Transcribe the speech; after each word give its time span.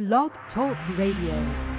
Blog 0.00 0.32
Talk 0.54 0.78
Radio. 0.96 1.69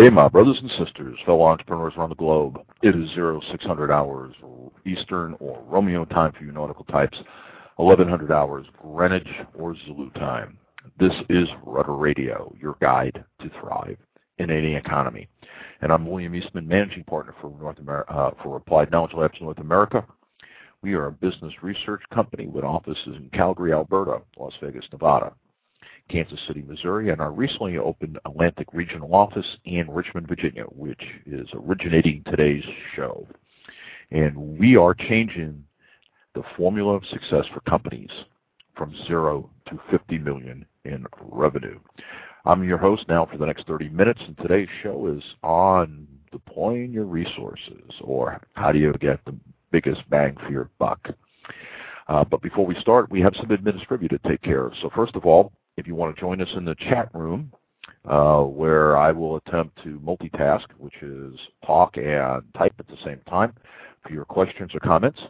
Good 0.00 0.08
day, 0.08 0.14
my 0.14 0.28
brothers 0.28 0.58
and 0.62 0.70
sisters, 0.82 1.18
fellow 1.26 1.42
entrepreneurs 1.42 1.92
around 1.94 2.08
the 2.08 2.14
globe. 2.14 2.58
It 2.80 2.96
is 2.96 3.10
0600 3.10 3.92
hours 3.92 4.34
Eastern 4.86 5.36
or 5.40 5.62
Romeo 5.68 6.06
time 6.06 6.32
for 6.32 6.42
you 6.42 6.52
nautical 6.52 6.86
types, 6.86 7.18
1100 7.76 8.32
hours 8.32 8.64
Greenwich 8.80 9.28
or 9.52 9.76
Zulu 9.84 10.08
time. 10.12 10.56
This 10.98 11.12
is 11.28 11.46
Rudder 11.66 11.96
Radio, 11.96 12.50
your 12.58 12.78
guide 12.80 13.22
to 13.42 13.50
thrive 13.60 13.98
in 14.38 14.50
any 14.50 14.74
economy. 14.74 15.28
And 15.82 15.92
I'm 15.92 16.06
William 16.06 16.34
Eastman, 16.34 16.66
managing 16.66 17.04
partner 17.04 17.34
for 17.38 17.54
North 17.60 17.78
America, 17.78 18.10
uh, 18.10 18.30
for 18.42 18.56
Applied 18.56 18.90
Knowledge 18.90 19.12
Labs 19.12 19.38
North 19.38 19.58
America. 19.58 20.06
We 20.80 20.94
are 20.94 21.08
a 21.08 21.12
business 21.12 21.52
research 21.62 22.00
company 22.10 22.46
with 22.46 22.64
offices 22.64 23.16
in 23.16 23.28
Calgary, 23.34 23.74
Alberta, 23.74 24.22
Las 24.38 24.54
Vegas, 24.62 24.86
Nevada, 24.92 25.34
Kansas 26.08 26.40
City, 26.46 26.62
Missouri, 26.66 27.10
and 27.10 27.20
our 27.20 27.32
recently 27.32 27.78
opened 27.78 28.18
Atlantic 28.24 28.68
Regional 28.72 29.14
Office 29.14 29.46
in 29.64 29.90
Richmond, 29.90 30.26
Virginia, 30.28 30.64
which 30.64 31.02
is 31.26 31.48
originating 31.54 32.22
today's 32.24 32.64
show. 32.96 33.26
And 34.10 34.58
we 34.58 34.76
are 34.76 34.94
changing 34.94 35.64
the 36.34 36.42
formula 36.56 36.94
of 36.94 37.06
success 37.06 37.44
for 37.52 37.60
companies 37.60 38.10
from 38.76 38.94
zero 39.06 39.50
to 39.66 39.78
50 39.90 40.18
million 40.18 40.64
in 40.84 41.06
revenue. 41.20 41.78
I'm 42.44 42.64
your 42.64 42.78
host 42.78 43.04
now 43.08 43.26
for 43.26 43.36
the 43.36 43.46
next 43.46 43.66
30 43.66 43.90
minutes, 43.90 44.20
and 44.26 44.36
today's 44.38 44.68
show 44.82 45.06
is 45.06 45.22
on 45.42 46.06
deploying 46.32 46.92
your 46.92 47.04
resources, 47.04 47.90
or 48.00 48.40
how 48.54 48.72
do 48.72 48.78
you 48.78 48.92
get 48.94 49.24
the 49.24 49.34
biggest 49.70 50.08
bang 50.10 50.36
for 50.36 50.50
your 50.50 50.70
buck. 50.78 51.10
Uh, 52.08 52.24
but 52.24 52.42
before 52.42 52.66
we 52.66 52.74
start, 52.80 53.10
we 53.10 53.20
have 53.20 53.34
some 53.36 53.50
administrative 53.50 54.08
to 54.08 54.28
take 54.28 54.42
care 54.42 54.66
of. 54.66 54.72
So 54.80 54.90
first 54.94 55.14
of 55.14 55.26
all, 55.26 55.52
if 55.80 55.86
you 55.86 55.94
want 55.94 56.14
to 56.14 56.20
join 56.20 56.40
us 56.40 56.48
in 56.54 56.64
the 56.64 56.74
chat 56.76 57.10
room, 57.14 57.52
uh, 58.04 58.42
where 58.42 58.96
I 58.96 59.12
will 59.12 59.36
attempt 59.36 59.82
to 59.82 60.00
multitask, 60.00 60.66
which 60.78 61.02
is 61.02 61.34
talk 61.66 61.96
and 61.96 62.42
type 62.56 62.74
at 62.78 62.86
the 62.86 62.96
same 63.04 63.20
time 63.28 63.52
for 64.02 64.12
your 64.12 64.24
questions 64.24 64.70
or 64.74 64.80
comments. 64.80 65.20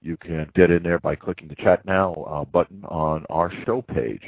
You 0.00 0.16
can 0.16 0.48
get 0.54 0.70
in 0.70 0.84
there 0.84 1.00
by 1.00 1.16
clicking 1.16 1.48
the 1.48 1.56
Chat 1.56 1.84
Now 1.84 2.14
uh, 2.14 2.44
button 2.44 2.84
on 2.84 3.26
our 3.30 3.52
show 3.66 3.82
page, 3.82 4.22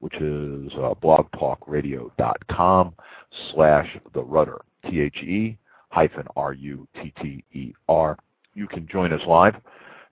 which 0.00 0.14
is 0.16 0.70
uh, 0.74 0.92
blogtalkradio.com 1.02 2.94
slash 3.52 3.88
the 4.12 4.22
rudder, 4.22 4.60
T-H-E 4.88 5.56
hyphen 5.88 6.26
R-U-T-T-E-R. 6.36 8.18
You 8.54 8.66
can 8.66 8.88
join 8.88 9.12
us 9.12 9.20
live 9.26 9.54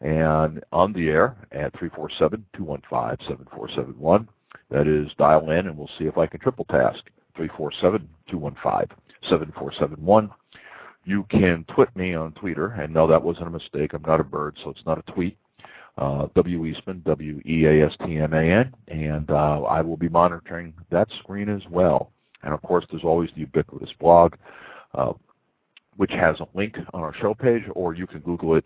and 0.01 0.63
on 0.73 0.93
the 0.93 1.09
air 1.09 1.37
at 1.53 1.73
347-215-7471. 1.75 4.27
That 4.70 4.86
is 4.86 5.08
dial 5.19 5.50
in 5.50 5.67
and 5.67 5.77
we'll 5.77 5.91
see 5.98 6.05
if 6.05 6.17
I 6.19 6.27
can 6.27 6.39
triple 6.41 6.67
task. 6.67 7.05
347-215-7471. 7.39 10.30
You 11.05 11.24
can 11.30 11.64
tweet 11.64 11.96
me 11.96 12.14
on 12.14 12.30
Twitter, 12.33 12.68
and 12.68 12.95
no, 12.95 13.08
that 13.08 13.23
wasn't 13.23 13.48
a 13.48 13.51
mistake. 13.51 13.92
I'm 13.92 14.02
not 14.02 14.20
a 14.20 14.24
bird, 14.24 14.57
so 14.62 14.70
it's 14.70 14.86
not 14.86 14.98
a 14.98 15.12
tweet. 15.12 15.36
Uh, 15.98 16.29
W. 16.35 16.64
Eastman, 16.64 17.02
W-E-A-S-T-M-A-N, 17.05 18.74
and 18.89 19.30
uh, 19.30 19.62
I 19.62 19.83
will 19.83 19.98
be 19.98 20.08
monitoring 20.08 20.73
that 20.91 21.07
screen 21.18 21.51
as 21.51 21.61
well. 21.68 22.11
And 22.42 22.55
of 22.55 22.62
course, 22.62 22.86
there's 22.91 23.05
always 23.05 23.29
the 23.35 23.41
ubiquitous 23.41 23.92
blog, 24.01 24.35
uh, 24.95 25.12
which 25.96 26.12
has 26.12 26.41
a 26.41 26.48
link 26.55 26.79
on 26.95 27.02
our 27.02 27.12
show 27.14 27.35
page, 27.35 27.64
or 27.74 27.92
you 27.95 28.07
can 28.07 28.20
Google 28.20 28.55
it 28.55 28.64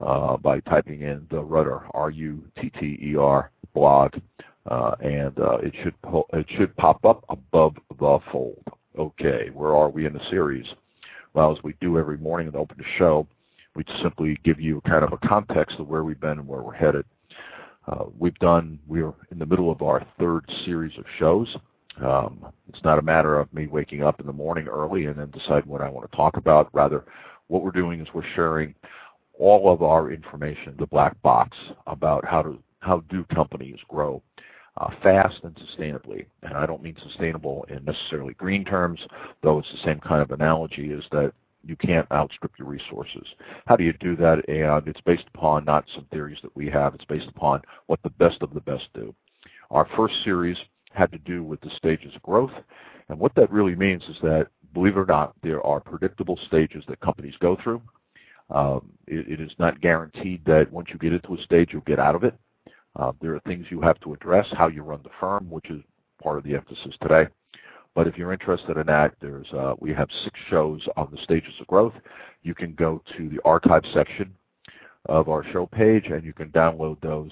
uh, 0.00 0.38
by 0.38 0.60
typing 0.60 1.02
in 1.02 1.26
the 1.30 1.40
Rudder, 1.40 1.82
R-U-T-T-E-R 1.92 3.50
blog, 3.74 4.14
uh, 4.66 4.94
and 5.00 5.38
uh, 5.38 5.58
it 5.58 5.72
should 5.82 5.94
it 6.32 6.46
should 6.56 6.76
pop 6.76 7.04
up 7.04 7.24
above 7.28 7.74
the 7.98 8.18
fold. 8.30 8.62
Okay, 8.98 9.50
where 9.54 9.74
are 9.74 9.88
we 9.88 10.06
in 10.06 10.12
the 10.12 10.20
series? 10.30 10.66
Well, 11.34 11.50
as 11.50 11.62
we 11.64 11.74
do 11.80 11.98
every 11.98 12.18
morning 12.18 12.48
in 12.48 12.52
the 12.52 12.58
open 12.58 12.84
show, 12.98 13.26
we 13.74 13.84
simply 14.02 14.38
give 14.44 14.60
you 14.60 14.82
kind 14.82 15.04
of 15.04 15.12
a 15.12 15.28
context 15.28 15.78
of 15.78 15.88
where 15.88 16.04
we've 16.04 16.20
been 16.20 16.38
and 16.38 16.46
where 16.46 16.60
we're 16.60 16.74
headed. 16.74 17.06
Uh, 17.88 18.04
we've 18.18 18.38
done, 18.38 18.78
we're 18.86 19.12
in 19.30 19.38
the 19.38 19.46
middle 19.46 19.70
of 19.70 19.82
our 19.82 20.06
third 20.18 20.44
series 20.64 20.96
of 20.98 21.04
shows. 21.18 21.56
Um, 22.02 22.46
it's 22.68 22.82
not 22.84 22.98
a 22.98 23.02
matter 23.02 23.38
of 23.38 23.52
me 23.52 23.66
waking 23.66 24.02
up 24.02 24.20
in 24.20 24.26
the 24.26 24.32
morning 24.32 24.68
early 24.68 25.06
and 25.06 25.18
then 25.18 25.30
decide 25.30 25.64
what 25.66 25.80
I 25.80 25.88
want 25.88 26.10
to 26.10 26.16
talk 26.16 26.36
about. 26.36 26.68
Rather, 26.72 27.04
what 27.48 27.62
we're 27.62 27.70
doing 27.70 28.00
is 28.00 28.08
we're 28.14 28.22
sharing 28.34 28.74
all 29.38 29.72
of 29.72 29.82
our 29.82 30.10
information, 30.10 30.74
the 30.78 30.86
black 30.86 31.20
box, 31.22 31.56
about 31.86 32.24
how 32.24 32.42
to 32.42 32.58
how 32.80 33.00
do 33.08 33.24
companies 33.32 33.78
grow 33.88 34.22
uh, 34.76 34.90
fast 35.02 35.40
and 35.44 35.54
sustainably. 35.56 36.26
And 36.42 36.54
I 36.54 36.66
don't 36.66 36.82
mean 36.82 36.96
sustainable 37.02 37.66
in 37.68 37.84
necessarily 37.84 38.34
green 38.34 38.64
terms, 38.64 39.00
though 39.42 39.58
it's 39.58 39.70
the 39.72 39.84
same 39.84 40.00
kind 40.00 40.22
of 40.22 40.30
analogy 40.30 40.92
is 40.92 41.04
that 41.12 41.32
you 41.64 41.76
can't 41.76 42.10
outstrip 42.10 42.52
your 42.58 42.68
resources. 42.68 43.26
How 43.66 43.76
do 43.76 43.84
you 43.84 43.92
do 43.94 44.16
that? 44.16 44.48
And 44.48 44.86
it's 44.88 45.00
based 45.02 45.26
upon 45.34 45.64
not 45.64 45.84
some 45.94 46.06
theories 46.10 46.38
that 46.42 46.54
we 46.56 46.68
have, 46.70 46.94
it's 46.94 47.04
based 47.04 47.28
upon 47.28 47.62
what 47.86 48.02
the 48.02 48.10
best 48.10 48.42
of 48.42 48.52
the 48.54 48.60
best 48.60 48.88
do. 48.94 49.14
Our 49.70 49.88
first 49.96 50.14
series 50.24 50.56
had 50.92 51.12
to 51.12 51.18
do 51.18 51.42
with 51.42 51.60
the 51.60 51.70
stages 51.76 52.14
of 52.14 52.22
growth. 52.22 52.52
And 53.08 53.18
what 53.18 53.34
that 53.36 53.50
really 53.50 53.74
means 53.74 54.02
is 54.08 54.16
that, 54.22 54.48
believe 54.74 54.96
it 54.96 55.00
or 55.00 55.06
not, 55.06 55.34
there 55.42 55.64
are 55.64 55.80
predictable 55.80 56.38
stages 56.46 56.84
that 56.88 57.00
companies 57.00 57.34
go 57.40 57.56
through. 57.62 57.80
Um, 58.50 58.90
it, 59.06 59.28
it 59.28 59.40
is 59.40 59.52
not 59.58 59.80
guaranteed 59.80 60.44
that 60.44 60.70
once 60.70 60.88
you 60.92 60.98
get 60.98 61.12
into 61.12 61.34
a 61.34 61.42
stage, 61.42 61.70
you'll 61.72 61.82
get 61.82 61.98
out 61.98 62.14
of 62.14 62.24
it. 62.24 62.34
Uh, 62.96 63.12
there 63.20 63.34
are 63.34 63.40
things 63.40 63.66
you 63.70 63.80
have 63.80 63.98
to 64.00 64.12
address, 64.12 64.46
how 64.52 64.68
you 64.68 64.82
run 64.82 65.00
the 65.02 65.10
firm, 65.18 65.48
which 65.50 65.70
is 65.70 65.80
part 66.22 66.38
of 66.38 66.44
the 66.44 66.54
emphasis 66.54 66.94
today. 67.00 67.26
But 67.94 68.06
if 68.06 68.16
you're 68.16 68.32
interested 68.32 68.76
in 68.76 68.86
that, 68.86 69.14
there's 69.20 69.50
uh, 69.52 69.74
we 69.78 69.92
have 69.92 70.08
six 70.24 70.38
shows 70.48 70.80
on 70.96 71.08
the 71.10 71.22
stages 71.22 71.52
of 71.60 71.66
growth. 71.66 71.94
You 72.42 72.54
can 72.54 72.74
go 72.74 73.02
to 73.16 73.28
the 73.28 73.40
archive 73.44 73.84
section 73.92 74.34
of 75.06 75.28
our 75.28 75.44
show 75.52 75.66
page 75.66 76.06
and 76.06 76.24
you 76.24 76.32
can 76.32 76.50
download 76.50 77.00
those. 77.00 77.30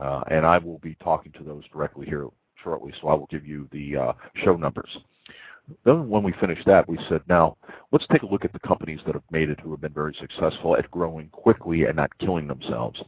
Uh, 0.00 0.22
and 0.30 0.46
I 0.46 0.58
will 0.58 0.78
be 0.78 0.96
talking 1.02 1.32
to 1.32 1.44
those 1.44 1.64
directly 1.72 2.06
here 2.06 2.28
shortly, 2.62 2.92
so 3.00 3.08
I 3.08 3.14
will 3.14 3.26
give 3.26 3.46
you 3.46 3.68
the 3.72 3.96
uh, 3.96 4.12
show 4.44 4.56
numbers. 4.56 4.90
Then 5.84 6.08
when 6.08 6.22
we 6.22 6.32
finished 6.40 6.66
that, 6.66 6.88
we 6.88 6.98
said, 7.08 7.22
now 7.28 7.56
let's 7.92 8.06
take 8.10 8.22
a 8.22 8.26
look 8.26 8.44
at 8.44 8.52
the 8.52 8.58
companies 8.60 9.00
that 9.06 9.14
have 9.14 9.22
made 9.30 9.50
it 9.50 9.60
who 9.60 9.70
have 9.70 9.80
been 9.80 9.92
very 9.92 10.16
successful 10.18 10.76
at 10.76 10.90
growing 10.90 11.28
quickly 11.28 11.84
and 11.84 11.96
not 11.96 12.16
killing 12.18 12.48
themselves 12.48 13.00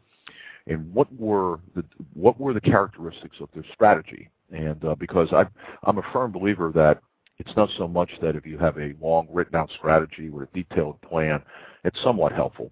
and 0.66 0.92
what 0.94 1.08
were 1.18 1.60
the 1.74 1.84
what 2.14 2.38
were 2.38 2.52
the 2.52 2.60
characteristics 2.60 3.36
of 3.40 3.48
their 3.54 3.64
strategy? 3.72 4.28
And 4.50 4.84
uh, 4.84 4.94
because 4.94 5.32
I, 5.32 5.46
I'm 5.84 5.98
a 5.98 6.12
firm 6.12 6.30
believer 6.30 6.70
that 6.74 7.00
it's 7.38 7.56
not 7.56 7.70
so 7.76 7.88
much 7.88 8.10
that 8.20 8.36
if 8.36 8.46
you 8.46 8.58
have 8.58 8.78
a 8.78 8.94
long 9.00 9.26
written 9.30 9.56
out 9.56 9.70
strategy 9.76 10.30
with 10.30 10.48
a 10.48 10.52
detailed 10.52 11.00
plan, 11.00 11.42
it's 11.84 12.00
somewhat 12.02 12.32
helpful. 12.32 12.70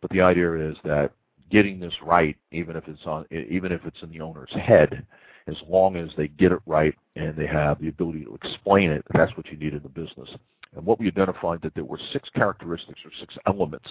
But 0.00 0.10
the 0.10 0.22
idea 0.22 0.70
is 0.70 0.76
that 0.84 1.12
getting 1.50 1.78
this 1.78 1.94
right, 2.02 2.36
even 2.52 2.74
if 2.76 2.88
it's 2.88 3.04
on, 3.06 3.26
even 3.30 3.70
if 3.70 3.84
it's 3.84 4.02
in 4.02 4.10
the 4.10 4.20
owner's 4.20 4.52
head, 4.52 5.06
as 5.46 5.56
long 5.68 5.96
as 5.96 6.10
they 6.16 6.28
get 6.28 6.52
it 6.52 6.60
right 6.66 6.94
and 7.16 7.36
they 7.36 7.46
have 7.46 7.80
the 7.80 7.88
ability 7.88 8.24
to 8.24 8.34
explain 8.34 8.90
it, 8.90 9.04
that's 9.14 9.36
what 9.36 9.46
you 9.48 9.56
need 9.56 9.74
in 9.74 9.82
the 9.82 9.88
business. 9.88 10.28
And 10.74 10.84
what 10.84 10.98
we 10.98 11.08
identified 11.08 11.60
that 11.62 11.74
there 11.74 11.84
were 11.84 12.00
six 12.12 12.28
characteristics 12.30 13.00
or 13.04 13.10
six 13.18 13.36
elements 13.46 13.88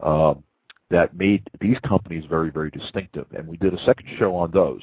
um, 0.00 0.42
that 0.90 1.16
made 1.16 1.48
these 1.60 1.78
companies 1.86 2.24
very, 2.28 2.50
very 2.50 2.70
distinctive. 2.70 3.26
And 3.32 3.46
we 3.46 3.56
did 3.56 3.74
a 3.74 3.84
second 3.84 4.08
show 4.18 4.34
on 4.34 4.50
those. 4.50 4.82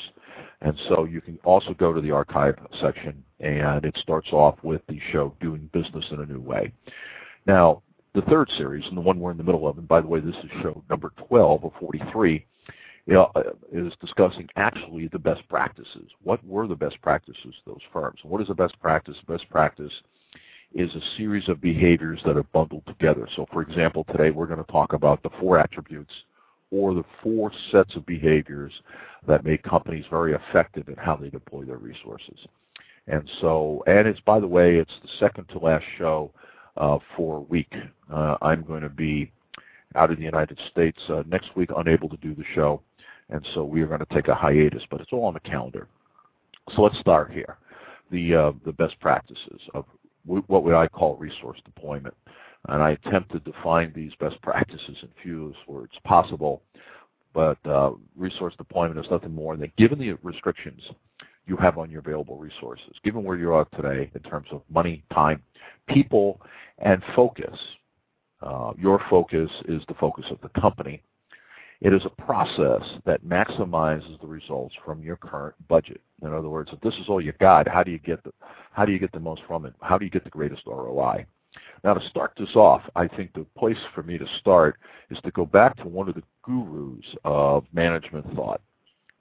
And 0.61 0.77
so 0.87 1.03
you 1.03 1.21
can 1.21 1.37
also 1.43 1.73
go 1.73 1.93
to 1.93 2.01
the 2.01 2.11
archive 2.11 2.55
section, 2.81 3.23
and 3.39 3.85
it 3.85 3.95
starts 4.01 4.29
off 4.31 4.55
with 4.63 4.81
the 4.87 4.99
show 5.11 5.35
Doing 5.39 5.69
Business 5.73 6.05
in 6.11 6.21
a 6.21 6.25
New 6.25 6.39
Way. 6.39 6.73
Now, 7.45 7.83
the 8.15 8.21
third 8.23 8.49
series, 8.57 8.85
and 8.87 8.97
the 8.97 9.01
one 9.01 9.19
we're 9.19 9.31
in 9.31 9.37
the 9.37 9.43
middle 9.43 9.67
of, 9.67 9.77
and 9.77 9.87
by 9.87 10.01
the 10.01 10.07
way, 10.07 10.19
this 10.19 10.35
is 10.35 10.49
show 10.63 10.83
number 10.89 11.11
12 11.27 11.65
of 11.65 11.71
43, 11.79 12.43
you 13.05 13.13
know, 13.13 13.31
uh, 13.35 13.43
is 13.71 13.93
discussing 14.01 14.49
actually 14.55 15.07
the 15.09 15.19
best 15.19 15.47
practices. 15.47 16.09
What 16.23 16.43
were 16.45 16.67
the 16.67 16.75
best 16.75 16.99
practices 17.01 17.45
of 17.45 17.73
those 17.73 17.81
firms? 17.93 18.19
What 18.23 18.41
is 18.41 18.47
the 18.47 18.55
best 18.55 18.79
practice? 18.81 19.15
Best 19.27 19.47
practice 19.49 19.93
is 20.73 20.93
a 20.95 21.17
series 21.17 21.47
of 21.49 21.61
behaviors 21.61 22.19
that 22.25 22.37
are 22.37 22.43
bundled 22.43 22.85
together. 22.85 23.27
So 23.35 23.45
for 23.51 23.61
example, 23.61 24.03
today 24.05 24.31
we're 24.31 24.47
going 24.47 24.63
to 24.63 24.71
talk 24.71 24.93
about 24.93 25.23
the 25.23 25.29
four 25.39 25.57
attributes 25.57 26.13
or 26.71 26.93
the 26.93 27.05
four 27.23 27.51
sets 27.71 27.95
of 27.95 28.05
behaviors 28.05 28.73
that 29.27 29.45
make 29.45 29.63
companies 29.63 30.05
very 30.09 30.33
effective 30.33 30.87
in 30.89 30.95
how 30.95 31.15
they 31.15 31.29
deploy 31.29 31.63
their 31.63 31.77
resources. 31.77 32.37
And 33.07 33.29
so, 33.39 33.83
and 33.87 34.07
it's 34.07 34.19
by 34.19 34.39
the 34.39 34.47
way, 34.47 34.75
it's 34.75 34.91
the 35.01 35.09
second 35.19 35.45
to 35.49 35.59
last 35.59 35.85
show 35.97 36.31
uh, 36.75 36.99
for 37.15 37.37
a 37.37 37.41
week. 37.41 37.73
Uh, 38.11 38.35
I'm 38.41 38.63
going 38.63 38.81
to 38.81 38.89
be 38.89 39.31
out 39.95 40.11
of 40.11 40.17
the 40.17 40.23
United 40.23 40.59
States 40.69 40.99
uh, 41.09 41.23
next 41.25 41.55
week, 41.55 41.69
unable 41.75 42.09
to 42.09 42.17
do 42.17 42.35
the 42.35 42.43
show, 42.53 42.81
and 43.29 43.45
so 43.53 43.63
we 43.63 43.81
are 43.81 43.87
going 43.87 44.01
to 44.01 44.13
take 44.13 44.27
a 44.27 44.35
hiatus, 44.35 44.83
but 44.91 44.99
it's 44.99 45.13
all 45.13 45.23
on 45.23 45.33
the 45.33 45.39
calendar. 45.39 45.87
So 46.75 46.81
let's 46.81 46.99
start 46.99 47.31
here. 47.31 47.57
The 48.11 48.35
uh, 48.35 48.51
the 48.65 48.71
best 48.73 48.99
practices 48.99 49.61
of 49.73 49.85
what 50.27 50.63
would 50.63 50.73
I 50.73 50.87
call 50.87 51.15
resource 51.17 51.59
deployment, 51.65 52.15
and 52.69 52.81
I 52.83 52.91
attempted 52.91 53.45
to 53.45 53.53
find 53.63 53.93
these 53.93 54.11
best 54.19 54.41
practices 54.41 54.97
in 55.01 55.09
few 55.23 55.53
words 55.67 55.93
possible. 56.03 56.61
But 57.33 57.57
uh, 57.65 57.91
resource 58.15 58.55
deployment 58.57 58.99
is 58.99 59.11
nothing 59.11 59.33
more 59.33 59.55
than 59.55 59.71
given 59.77 59.99
the 59.99 60.13
restrictions 60.23 60.81
you 61.45 61.55
have 61.57 61.77
on 61.77 61.89
your 61.89 61.99
available 61.99 62.37
resources, 62.37 62.93
given 63.03 63.23
where 63.23 63.37
you 63.37 63.53
are 63.53 63.65
today 63.75 64.11
in 64.13 64.21
terms 64.21 64.47
of 64.51 64.61
money, 64.69 65.03
time, 65.13 65.41
people, 65.87 66.41
and 66.79 67.01
focus. 67.15 67.57
Uh, 68.41 68.73
your 68.77 69.01
focus 69.09 69.49
is 69.67 69.81
the 69.87 69.93
focus 69.95 70.25
of 70.29 70.37
the 70.41 70.61
company. 70.61 71.01
It 71.79 71.93
is 71.93 72.01
a 72.05 72.21
process 72.21 72.81
that 73.05 73.23
maximizes 73.23 74.19
the 74.19 74.27
results 74.27 74.73
from 74.83 75.03
your 75.03 75.15
current 75.15 75.55
budget. 75.67 76.01
In 76.23 76.33
other 76.33 76.49
words, 76.49 76.71
if 76.73 76.81
this 76.81 76.95
is 76.95 77.07
all 77.07 77.21
you 77.21 77.33
got, 77.33 77.67
how 77.67 77.83
do 77.83 77.91
you 77.91 77.99
get 77.99 78.23
the 78.23 78.31
how 78.71 78.85
do 78.85 78.91
you 78.91 78.99
get 78.99 79.11
the 79.11 79.19
most 79.19 79.41
from 79.47 79.65
it? 79.65 79.73
How 79.81 79.97
do 79.97 80.05
you 80.05 80.11
get 80.11 80.23
the 80.23 80.29
greatest 80.29 80.63
ROI? 80.65 81.25
Now, 81.83 81.93
to 81.93 82.09
start 82.09 82.33
this 82.37 82.55
off, 82.55 82.81
I 82.95 83.07
think 83.07 83.33
the 83.33 83.45
place 83.57 83.77
for 83.93 84.03
me 84.03 84.17
to 84.17 84.25
start 84.39 84.77
is 85.09 85.19
to 85.23 85.31
go 85.31 85.45
back 85.45 85.77
to 85.77 85.87
one 85.87 86.09
of 86.09 86.15
the 86.15 86.23
gurus 86.43 87.05
of 87.23 87.65
management 87.73 88.25
thought. 88.35 88.61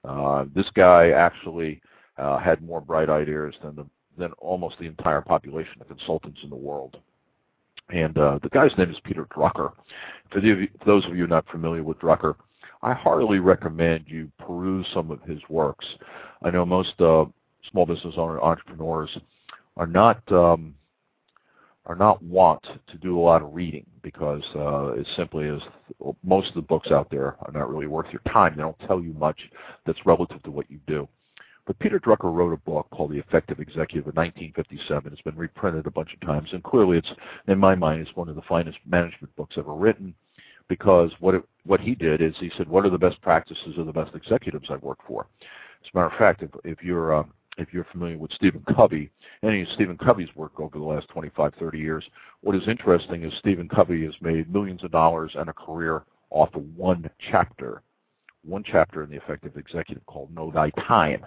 Uh, 0.05 0.47
this 0.55 0.67
guy 0.75 1.11
actually 1.11 1.81
uh, 2.19 2.39
had 2.39 2.63
more 2.63 2.81
bright 2.81 3.11
ideas 3.11 3.55
than 3.63 3.77
the 3.77 3.87
than 4.19 4.33
almost 4.39 4.79
the 4.79 4.87
entire 4.87 5.21
population 5.21 5.75
of 5.81 5.89
consultants 5.89 6.41
in 6.43 6.49
the 6.49 6.57
world. 6.57 6.97
And 7.91 8.17
uh, 8.19 8.39
the 8.43 8.49
guy's 8.49 8.77
name 8.77 8.91
is 8.91 8.97
Peter 9.05 9.27
Drucker. 9.27 9.73
For, 10.33 10.41
the, 10.41 10.69
for 10.79 10.85
those 10.85 11.05
of 11.07 11.17
you 11.17 11.27
not 11.27 11.47
familiar 11.49 11.83
with 11.83 11.99
Drucker, 11.99 12.35
I 12.83 12.93
heartily 12.93 13.39
recommend 13.39 14.05
you 14.07 14.31
peruse 14.39 14.87
some 14.93 15.11
of 15.11 15.23
his 15.23 15.41
works. 15.49 15.87
I 16.43 16.51
know 16.51 16.67
most 16.67 17.01
uh, 17.01 17.25
small 17.71 17.87
business 17.87 18.15
owner 18.17 18.41
entrepreneurs 18.41 19.11
are 19.77 19.87
not 19.87 20.21
um, 20.33 20.75
are 21.87 21.95
not 21.95 22.23
want 22.23 22.63
to 22.89 22.99
do 22.99 23.19
a 23.19 23.23
lot 23.23 23.43
of 23.43 23.55
reading 23.55 23.87
because 24.03 24.43
uh, 24.57 24.89
it 24.89 25.07
simply 25.17 25.47
is 25.47 25.63
most 26.25 26.49
of 26.49 26.55
the 26.55 26.63
books 26.63 26.91
out 26.91 27.09
there 27.11 27.37
are 27.41 27.53
not 27.53 27.71
really 27.71 27.87
worth 27.87 28.07
your 28.13 28.23
time. 28.33 28.55
They 28.57 28.63
don't 28.63 28.79
tell 28.87 29.01
you 29.01 29.13
much 29.15 29.39
that's 29.87 30.05
relative 30.05 30.43
to 30.43 30.51
what 30.51 30.71
you 30.71 30.81
do. 30.87 31.09
But 31.67 31.79
Peter 31.81 31.99
Drucker 31.99 32.33
wrote 32.33 32.53
a 32.53 32.59
book 32.59 32.87
called 32.91 33.11
The 33.11 33.19
Effective 33.19 33.59
Executive 33.59 34.07
in 34.07 34.15
1957. 34.15 35.13
It's 35.13 35.23
been 35.23 35.37
reprinted 35.37 35.87
a 35.87 35.91
bunch 35.91 36.15
of 36.15 36.21
times, 36.21 36.51
and 36.53 36.63
clearly, 36.63 36.99
it's 36.99 37.13
in 37.49 37.59
my 37.59 37.75
mind, 37.75 38.03
it's 38.07 38.17
one 38.17 38.29
of 38.29 38.37
the 38.37 38.43
finest 38.43 38.79
management 38.87 39.35
books 39.35 39.57
ever 39.59 39.75
written. 39.75 40.15
Because 40.69 41.11
what 41.21 41.35
it, 41.35 41.45
what 41.65 41.81
he 41.81 41.95
did 41.95 42.21
is 42.21 42.35
he 42.39 42.51
said, 42.57 42.69
what 42.69 42.85
are 42.85 42.91
the 42.91 42.99
best 42.99 43.21
practices 43.21 43.79
of 43.79 43.87
the 43.87 43.93
best 43.93 44.15
executives 44.15 44.69
I've 44.71 44.83
worked 44.83 45.07
for? 45.07 45.27
As 45.41 45.91
a 45.93 45.97
matter 45.97 46.13
of 46.13 46.19
fact, 46.19 46.43
if, 46.43 46.51
if 46.65 46.83
you're 46.83 47.15
uh, 47.15 47.25
if 47.59 47.73
you're 47.73 47.87
familiar 47.91 48.19
with 48.19 48.33
Stephen 48.33 48.65
Covey, 48.75 49.11
any 49.43 49.63
of 49.63 49.69
Stephen 49.75 49.97
Covey's 49.97 50.35
work 50.37 50.61
over 50.61 50.79
the 50.79 50.85
last 50.85 51.09
25, 51.09 51.55
30 51.59 51.79
years, 51.79 52.05
what 52.43 52.55
is 52.55 52.69
interesting 52.69 53.25
is 53.25 53.33
Stephen 53.39 53.69
Covey 53.69 54.05
has 54.05 54.15
made 54.21 54.53
millions 54.53 54.85
of 54.85 54.91
dollars 54.91 55.33
and 55.35 55.49
a 55.49 55.53
career 55.53 56.03
off 56.31 56.55
of 56.55 56.63
one 56.77 57.09
chapter, 57.31 57.83
one 58.45 58.63
chapter 58.65 59.03
in 59.03 59.11
the 59.11 59.17
Effective 59.17 59.57
Executive 59.57 60.05
called 60.07 60.35
Know 60.35 60.51
Thy 60.51 60.71
Time. 60.71 61.25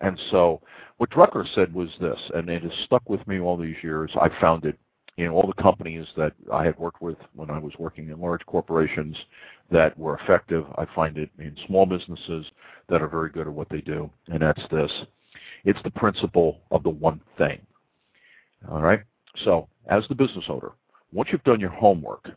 And 0.00 0.18
so 0.30 0.60
what 0.98 1.10
Drucker 1.10 1.46
said 1.54 1.72
was 1.72 1.88
this, 2.00 2.18
and 2.34 2.48
it 2.48 2.62
has 2.62 2.72
stuck 2.84 3.08
with 3.08 3.26
me 3.26 3.40
all 3.40 3.56
these 3.56 3.76
years. 3.82 4.10
I 4.20 4.28
found 4.40 4.64
it 4.64 4.78
in 5.16 5.28
all 5.28 5.46
the 5.46 5.62
companies 5.62 6.06
that 6.16 6.32
I 6.52 6.64
had 6.64 6.78
worked 6.78 7.02
with 7.02 7.16
when 7.34 7.50
I 7.50 7.58
was 7.58 7.72
working 7.78 8.08
in 8.08 8.20
large 8.20 8.44
corporations 8.46 9.16
that 9.70 9.98
were 9.98 10.16
effective. 10.18 10.64
I 10.76 10.86
find 10.94 11.18
it 11.18 11.30
in 11.38 11.56
small 11.66 11.86
businesses 11.86 12.46
that 12.88 13.02
are 13.02 13.08
very 13.08 13.30
good 13.30 13.48
at 13.48 13.52
what 13.52 13.68
they 13.68 13.80
do, 13.80 14.08
and 14.28 14.40
that's 14.40 14.62
this. 14.70 14.92
It's 15.64 15.82
the 15.82 15.90
principle 15.90 16.60
of 16.70 16.84
the 16.84 16.90
one 16.90 17.20
thing. 17.36 17.60
All 18.70 18.80
right? 18.80 19.00
So, 19.44 19.68
as 19.88 20.04
the 20.08 20.14
business 20.14 20.44
owner, 20.48 20.72
once 21.12 21.30
you've 21.32 21.44
done 21.44 21.60
your 21.60 21.70
homework 21.70 22.30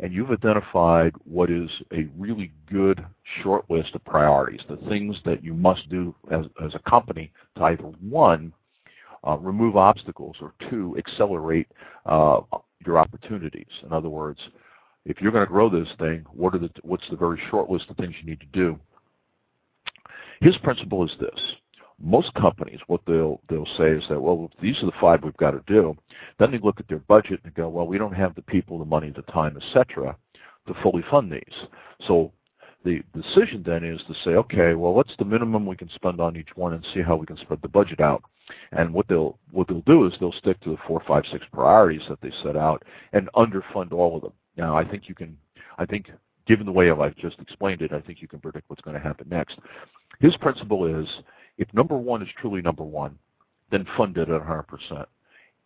and 0.00 0.12
you've 0.12 0.30
identified 0.30 1.12
what 1.24 1.50
is 1.50 1.68
a 1.92 2.08
really 2.18 2.52
good 2.70 3.04
short 3.42 3.70
list 3.70 3.94
of 3.94 4.04
priorities, 4.04 4.60
the 4.68 4.78
things 4.88 5.16
that 5.24 5.44
you 5.44 5.52
must 5.52 5.88
do 5.90 6.14
as, 6.30 6.46
as 6.64 6.74
a 6.74 6.90
company 6.90 7.30
to 7.56 7.64
either 7.64 7.84
one, 7.84 8.52
uh, 9.26 9.36
remove 9.36 9.76
obstacles, 9.76 10.36
or 10.40 10.54
two, 10.70 10.96
accelerate 10.98 11.68
uh, 12.06 12.40
your 12.86 12.98
opportunities. 12.98 13.66
In 13.84 13.92
other 13.92 14.08
words, 14.08 14.40
if 15.04 15.20
you're 15.20 15.32
going 15.32 15.46
to 15.46 15.52
grow 15.52 15.68
this 15.68 15.88
thing, 15.98 16.24
what 16.32 16.54
are 16.54 16.58
the, 16.58 16.70
what's 16.82 17.08
the 17.10 17.16
very 17.16 17.40
short 17.50 17.68
list 17.68 17.90
of 17.90 17.96
things 17.98 18.14
you 18.20 18.30
need 18.30 18.40
to 18.40 18.46
do? 18.46 18.78
His 20.40 20.56
principle 20.58 21.04
is 21.04 21.10
this 21.20 21.38
most 22.00 22.32
companies, 22.34 22.80
what 22.86 23.00
they'll 23.06 23.40
they'll 23.48 23.68
say 23.76 23.90
is 23.90 24.04
that 24.08 24.20
well, 24.20 24.50
these 24.60 24.76
are 24.82 24.86
the 24.86 24.92
five 25.00 25.22
we've 25.22 25.36
got 25.36 25.52
to 25.52 25.62
do. 25.66 25.96
Then 26.38 26.50
they 26.50 26.58
look 26.58 26.80
at 26.80 26.88
their 26.88 26.98
budget 26.98 27.40
and 27.44 27.54
go, 27.54 27.68
well, 27.68 27.86
we 27.86 27.98
don't 27.98 28.14
have 28.14 28.34
the 28.34 28.42
people, 28.42 28.78
the 28.78 28.84
money, 28.84 29.10
the 29.10 29.22
time, 29.22 29.56
etc., 29.56 30.16
to 30.66 30.74
fully 30.82 31.04
fund 31.10 31.30
these. 31.32 31.66
So 32.06 32.32
the 32.84 33.02
decision 33.14 33.62
then 33.64 33.84
is 33.84 34.00
to 34.06 34.14
say, 34.24 34.30
okay, 34.30 34.74
well, 34.74 34.94
what's 34.94 35.14
the 35.18 35.24
minimum 35.24 35.66
we 35.66 35.76
can 35.76 35.90
spend 35.94 36.20
on 36.20 36.36
each 36.36 36.56
one, 36.56 36.72
and 36.72 36.86
see 36.94 37.02
how 37.02 37.16
we 37.16 37.26
can 37.26 37.36
spread 37.36 37.60
the 37.62 37.68
budget 37.68 38.00
out. 38.00 38.22
And 38.72 38.92
what 38.92 39.06
they'll 39.08 39.38
what 39.52 39.68
they'll 39.68 39.82
do 39.82 40.06
is 40.06 40.14
they'll 40.18 40.32
stick 40.32 40.60
to 40.60 40.70
the 40.70 40.78
four, 40.86 41.02
five, 41.06 41.24
six 41.30 41.44
priorities 41.52 42.02
that 42.08 42.20
they 42.20 42.32
set 42.42 42.56
out 42.56 42.82
and 43.12 43.28
underfund 43.36 43.92
all 43.92 44.16
of 44.16 44.22
them. 44.22 44.32
Now, 44.56 44.76
I 44.76 44.84
think 44.84 45.08
you 45.08 45.14
can, 45.14 45.36
I 45.78 45.86
think 45.86 46.10
given 46.46 46.66
the 46.66 46.72
way 46.72 46.90
I've 46.90 47.16
just 47.16 47.38
explained 47.38 47.82
it, 47.82 47.92
I 47.92 48.00
think 48.00 48.20
you 48.20 48.26
can 48.26 48.40
predict 48.40 48.68
what's 48.68 48.82
going 48.82 48.96
to 48.96 49.02
happen 49.02 49.28
next. 49.30 49.58
His 50.18 50.36
principle 50.38 50.84
is 50.86 51.08
if 51.60 51.72
number 51.74 51.96
one 51.96 52.22
is 52.22 52.28
truly 52.40 52.62
number 52.62 52.82
one, 52.82 53.16
then 53.70 53.86
fund 53.96 54.16
it 54.16 54.30
at 54.30 54.42
100%. 54.42 55.06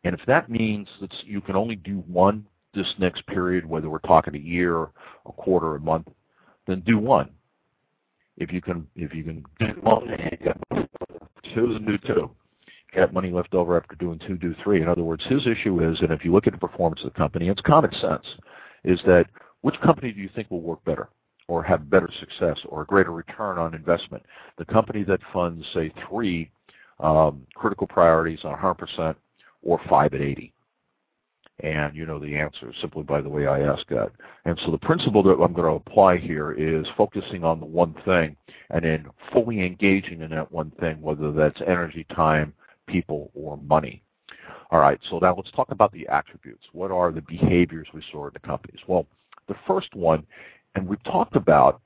And 0.03 0.15
if 0.15 0.21
that 0.27 0.51
means 0.51 0.89
that 1.01 1.15
you 1.25 1.41
can 1.41 1.57
only 1.57 1.77
do 1.77 2.05
one 2.09 2.45
this 2.75 2.93
next 2.99 3.25
period, 3.29 3.65
whether 3.65 3.89
we're 3.89 4.01
talking 4.01 4.35
a 4.35 4.39
year, 4.39 4.83
a 4.83 5.33
quarter, 5.37 5.77
a 5.77 5.81
month, 5.81 6.09
then 6.67 6.81
do 6.81 6.99
one. 6.99 7.31
If 8.37 8.53
you 8.53 8.61
can, 8.61 8.89
if 8.97 9.15
you 9.15 9.23
can 9.23 9.45
do 9.61 9.81
one, 9.81 10.09
two, 11.55 11.73
then 11.73 11.85
do 11.87 11.97
two. 11.99 12.29
Got 12.93 13.13
money 13.13 13.31
left 13.31 13.55
over 13.55 13.79
after 13.79 13.95
doing 13.95 14.19
two, 14.27 14.37
do 14.37 14.55
three. 14.65 14.83
In 14.83 14.89
other 14.89 15.05
words, 15.05 15.25
his 15.29 15.47
issue 15.47 15.89
is, 15.89 16.01
and 16.01 16.11
if 16.11 16.25
you 16.25 16.33
look 16.33 16.49
at 16.49 16.53
the 16.53 16.59
performance 16.59 17.03
of 17.05 17.13
the 17.13 17.19
company, 17.19 17.49
it's 17.49 17.61
common 17.61 17.93
sense, 18.01 18.27
is 18.83 19.01
that 19.07 19.27
which 19.61 19.81
company 19.81 20.11
do 20.13 20.21
you 20.21 20.29
think 20.35 20.51
will 20.51 20.61
work 20.61 20.85
better? 20.85 21.09
Or 21.49 21.63
have 21.63 21.91
better 21.91 22.11
success 22.21 22.59
or 22.69 22.83
a 22.83 22.87
greater 22.87 23.13
return 23.13 23.59
on 23.59 23.75
investment. 23.75 24.23
The 24.59 24.65
company 24.65 25.05
that 25.05 25.21
funds, 25.33 25.65
say, 25.75 25.93
three 26.09 26.51
um, 27.01 27.43
critical 27.55 27.87
priorities 27.87 28.41
on 28.45 28.57
100% 28.57 29.15
or 29.63 29.81
five 29.89 30.15
at 30.15 30.21
80. 30.21 30.53
And 31.61 31.95
you 31.95 32.05
know 32.05 32.19
the 32.19 32.37
answer 32.37 32.73
simply 32.81 33.05
by 33.05 33.21
the 33.21 33.29
way 33.29 33.47
I 33.47 33.61
ask 33.61 33.87
that. 33.89 34.11
And 34.45 34.59
so 34.65 34.73
the 34.73 34.79
principle 34.79 35.23
that 35.23 35.41
I'm 35.41 35.53
going 35.53 35.69
to 35.71 35.91
apply 35.91 36.17
here 36.17 36.53
is 36.53 36.87
focusing 36.97 37.45
on 37.45 37.61
the 37.61 37.67
one 37.67 37.95
thing 38.05 38.37
and 38.71 38.85
then 38.85 39.07
fully 39.33 39.65
engaging 39.65 40.23
in 40.23 40.31
that 40.31 40.51
one 40.51 40.73
thing, 40.81 41.01
whether 41.01 41.31
that's 41.31 41.61
energy, 41.67 42.07
time, 42.15 42.53
people, 42.89 43.31
or 43.35 43.57
money. 43.59 44.03
All 44.71 44.81
right, 44.81 44.99
so 45.09 45.19
now 45.21 45.37
let's 45.37 45.53
talk 45.53 45.71
about 45.71 45.93
the 45.93 46.09
attributes. 46.09 46.65
What 46.73 46.91
are 46.91 47.13
the 47.13 47.23
behaviors 47.23 47.87
we 47.95 48.03
saw 48.11 48.27
in 48.27 48.33
the 48.33 48.41
companies? 48.41 48.81
Well, 48.89 49.07
the 49.47 49.55
first 49.67 49.95
one 49.95 50.27
and 50.75 50.87
we've 50.87 51.03
talked 51.05 51.37
about, 51.37 51.81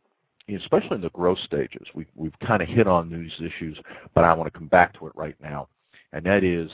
especially 0.49 0.97
in 0.97 1.01
the 1.03 1.11
growth 1.11 1.39
stages, 1.45 1.87
we've, 1.95 2.09
we've 2.15 2.39
kind 2.47 2.63
of 2.63 2.69
hit 2.69 2.87
on 2.87 3.11
these 3.11 3.33
issues, 3.39 3.79
but 4.15 4.25
I 4.25 4.33
want 4.33 4.53
to 4.53 4.59
come 4.59 4.69
back 4.69 4.99
to 4.99 5.07
it 5.07 5.13
right 5.15 5.37
now. 5.43 5.69
And 6.13 6.25
that 6.27 6.43
is 6.43 6.71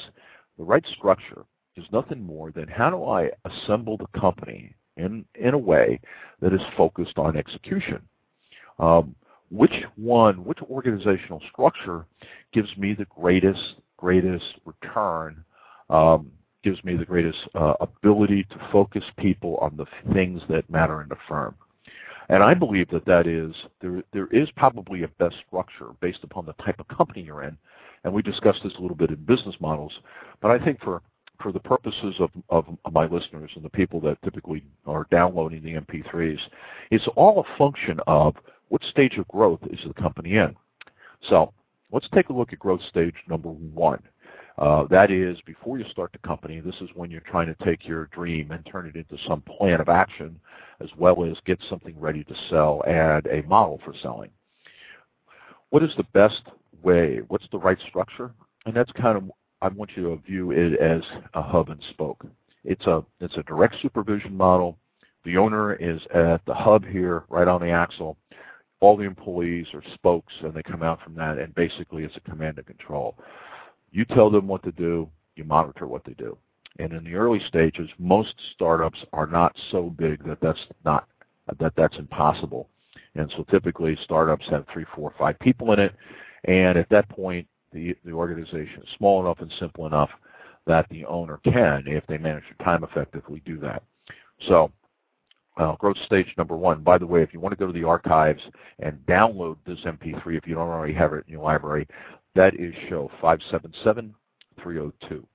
the 0.59 0.65
right 0.65 0.85
structure 0.97 1.45
is 1.77 1.85
nothing 1.93 2.23
more 2.23 2.53
than 2.53 2.69
how 2.69 2.91
do 2.91 3.05
I 3.05 3.31
assemble 3.45 3.97
the 3.97 4.19
company 4.19 4.75
in, 4.97 5.25
in 5.35 5.55
a 5.55 5.59
way 5.59 6.01
that 6.41 6.53
is 6.53 6.61
focused 6.77 7.19
on 7.19 7.37
execution. 7.37 8.01
Um, 8.79 9.15
which 9.51 9.85
one, 9.97 10.45
which 10.45 10.59
organizational 10.63 11.41
structure 11.53 12.07
gives 12.53 12.77
me 12.77 12.95
the 12.95 13.07
greatest, 13.07 13.77
greatest 13.97 14.45
return, 14.65 15.45
um, 15.91 16.31
gives 16.63 16.83
me 16.83 16.97
the 16.97 17.05
greatest 17.05 17.39
uh, 17.55 17.75
ability 17.81 18.45
to 18.45 18.69
focus 18.73 19.05
people 19.19 19.57
on 19.59 19.77
the 19.77 19.87
things 20.13 20.41
that 20.49 20.69
matter 20.71 21.03
in 21.03 21.09
the 21.09 21.17
firm. 21.29 21.55
And 22.29 22.43
I 22.43 22.55
believe 22.55 22.89
that 22.91 23.05
that 23.07 23.27
is 23.27 23.55
there. 23.81 24.03
There 24.13 24.29
is 24.29 24.49
probably 24.57 25.03
a 25.03 25.09
best 25.09 25.37
structure 25.47 25.89
based 26.01 26.21
upon 26.23 26.47
the 26.47 26.55
type 26.55 26.81
of 26.81 26.89
company 26.89 27.23
you're 27.23 27.43
in, 27.43 27.57
and 28.05 28.13
we 28.13 28.23
discussed 28.23 28.63
this 28.63 28.75
a 28.79 28.81
little 28.81 28.97
bit 28.97 29.11
in 29.11 29.17
business 29.25 29.57
models. 29.61 29.93
But 30.41 30.51
I 30.51 30.65
think 30.65 30.81
for 30.83 31.03
for 31.41 31.53
the 31.53 31.61
purposes 31.61 32.15
of, 32.21 32.31
of 32.49 32.65
my 32.93 33.07
listeners 33.07 33.51
and 33.57 33.65
the 33.65 33.71
people 33.71 34.01
that 34.01 34.23
typically 34.23 34.63
are 34.87 35.07
downloading 35.11 35.63
the 35.63 35.75
MP3s, 35.75 36.39
it's 36.91 37.09
all 37.17 37.41
a 37.41 37.59
function 37.59 37.99
of 38.07 38.37
what 38.69 38.83
stage 38.85 39.19
of 39.19 39.27
growth 39.29 39.61
is 39.71 39.81
the 39.87 39.95
company 39.95 40.37
in. 40.37 40.55
So 41.29 41.53
let's 41.93 42.09
take 42.15 42.29
a 42.29 42.33
look 42.33 42.53
at 42.53 42.59
growth 42.61 42.81
stage 42.89 43.15
number 43.29 43.49
one. 43.49 44.03
Uh, 44.57 44.85
that 44.89 45.11
is, 45.11 45.37
before 45.47 45.79
you 45.79 45.85
start 45.91 46.13
the 46.13 46.27
company, 46.27 46.61
this 46.61 46.77
is 46.81 46.89
when 46.95 47.11
you're 47.11 47.21
trying 47.23 47.47
to 47.47 47.65
take 47.65 47.87
your 47.87 48.07
dream 48.07 48.53
and 48.53 48.65
turn 48.67 48.87
it 48.87 48.95
into 48.95 49.17
some 49.27 49.41
plan 49.43 49.81
of 49.81 49.89
action, 49.89 50.39
as 50.81 50.89
well 50.97 51.25
as 51.25 51.37
get 51.45 51.59
something 51.69 51.99
ready 51.99 52.23
to 52.23 52.35
sell 52.49 52.83
and 52.87 53.27
a 53.27 53.43
model 53.49 53.81
for 53.85 53.95
selling. 54.01 54.31
What 55.71 55.83
is 55.83 55.91
the 55.97 56.07
best 56.13 56.43
way? 56.83 57.21
What's 57.29 57.49
the 57.51 57.59
right 57.59 57.79
structure? 57.89 58.33
And 58.67 58.75
that's 58.75 58.93
kind 58.93 59.17
of 59.17 59.31
I 59.61 59.69
want 59.69 59.93
you 59.97 60.05
to 60.05 60.23
view 60.23 60.51
it 60.51 60.79
as 60.79 61.03
a 61.33 61.41
hub 61.43 61.71
and 61.71 61.81
spoke. 61.91 62.27
It's 62.65 62.87
a 62.87 63.03
it's 63.21 63.37
a 63.37 63.43
direct 63.45 63.77
supervision 63.81 64.37
model. 64.37 64.79
The 65.25 65.39
owner 65.39 65.75
is 65.75 66.01
at 66.15 66.45
the 66.45 66.55
hub 66.55 66.85
here, 66.85 67.25
right 67.31 67.49
on 67.49 67.63
the 67.63 67.71
axle. 67.71 68.19
All 68.81 68.97
the 68.97 69.05
employees 69.05 69.67
are 69.73 69.83
spokes, 69.95 70.35
and 70.43 70.53
they 70.53 70.63
come 70.63 70.83
out 70.83 71.03
from 71.03 71.15
that, 71.15 71.39
and 71.39 71.55
basically 71.55 72.05
it's 72.05 72.17
a 72.17 72.21
command 72.21 72.59
and 72.59 72.67
control. 72.67 73.17
You 73.95 74.05
tell 74.05 74.29
them 74.29 74.49
what 74.49 74.65
to 74.65 74.73
do, 74.73 75.09
you 75.37 75.45
monitor 75.45 75.87
what 75.87 76.05
they 76.05 76.15
do. 76.15 76.37
And 76.81 76.93
in 76.93 77.05
the 77.05 77.15
early 77.15 77.41
stages, 77.47 77.89
most 77.97 78.35
startups 78.53 78.99
are 79.13 79.29
not 79.29 79.55
so 79.71 79.91
big 79.97 80.25
that 80.27 80.41
that's 80.41 80.59
not 80.85 81.07
that 81.61 81.73
that's 81.77 81.97
impossible. 81.97 82.69
And 83.15 83.33
so 83.37 83.45
typically 83.45 83.97
startups 84.03 84.47
have 84.51 84.67
three, 84.73 84.85
four, 84.97 85.15
five 85.17 85.39
people 85.39 85.73
in 85.73 85.79
it, 85.79 85.95
and 86.47 86.77
at 86.77 86.89
that 86.89 87.09
point, 87.09 87.47
the 87.73 87.97
the 88.05 88.11
organization 88.11 88.83
is 88.83 88.89
small 88.99 89.21
enough 89.21 89.39
and 89.39 89.53
simple 89.61 89.87
enough 89.87 90.11
that 90.67 90.89
the 90.89 91.05
owner 91.05 91.39
can, 91.45 91.85
if 91.87 92.05
they 92.09 92.19
manage 92.19 92.43
their 92.45 92.67
time 92.67 92.83
effectively, 92.83 93.43
do 93.47 93.61
that. 93.61 93.85
So 94.49 94.73
uh, 95.57 95.77
growth 95.77 95.99
stage 96.05 96.35
number 96.37 96.57
one. 96.57 96.83
By 96.83 96.99
the 96.99 97.07
way, 97.07 97.23
if 97.23 97.33
you 97.33 97.39
want 97.39 97.53
to 97.53 97.57
go 97.57 97.69
to 97.69 97.73
the 97.73 97.87
archives 97.87 98.43
and 98.81 98.99
download 99.07 99.57
this 99.65 99.79
MP3, 99.85 100.37
if 100.37 100.49
you 100.49 100.57
don't 100.57 100.69
already 100.69 100.95
have 100.95 101.13
it 101.13 101.25
in 101.29 101.35
your 101.35 101.45
library, 101.45 101.87
that 102.35 102.55
is 102.55 102.75
show 102.89 103.11
577302. 103.21 105.27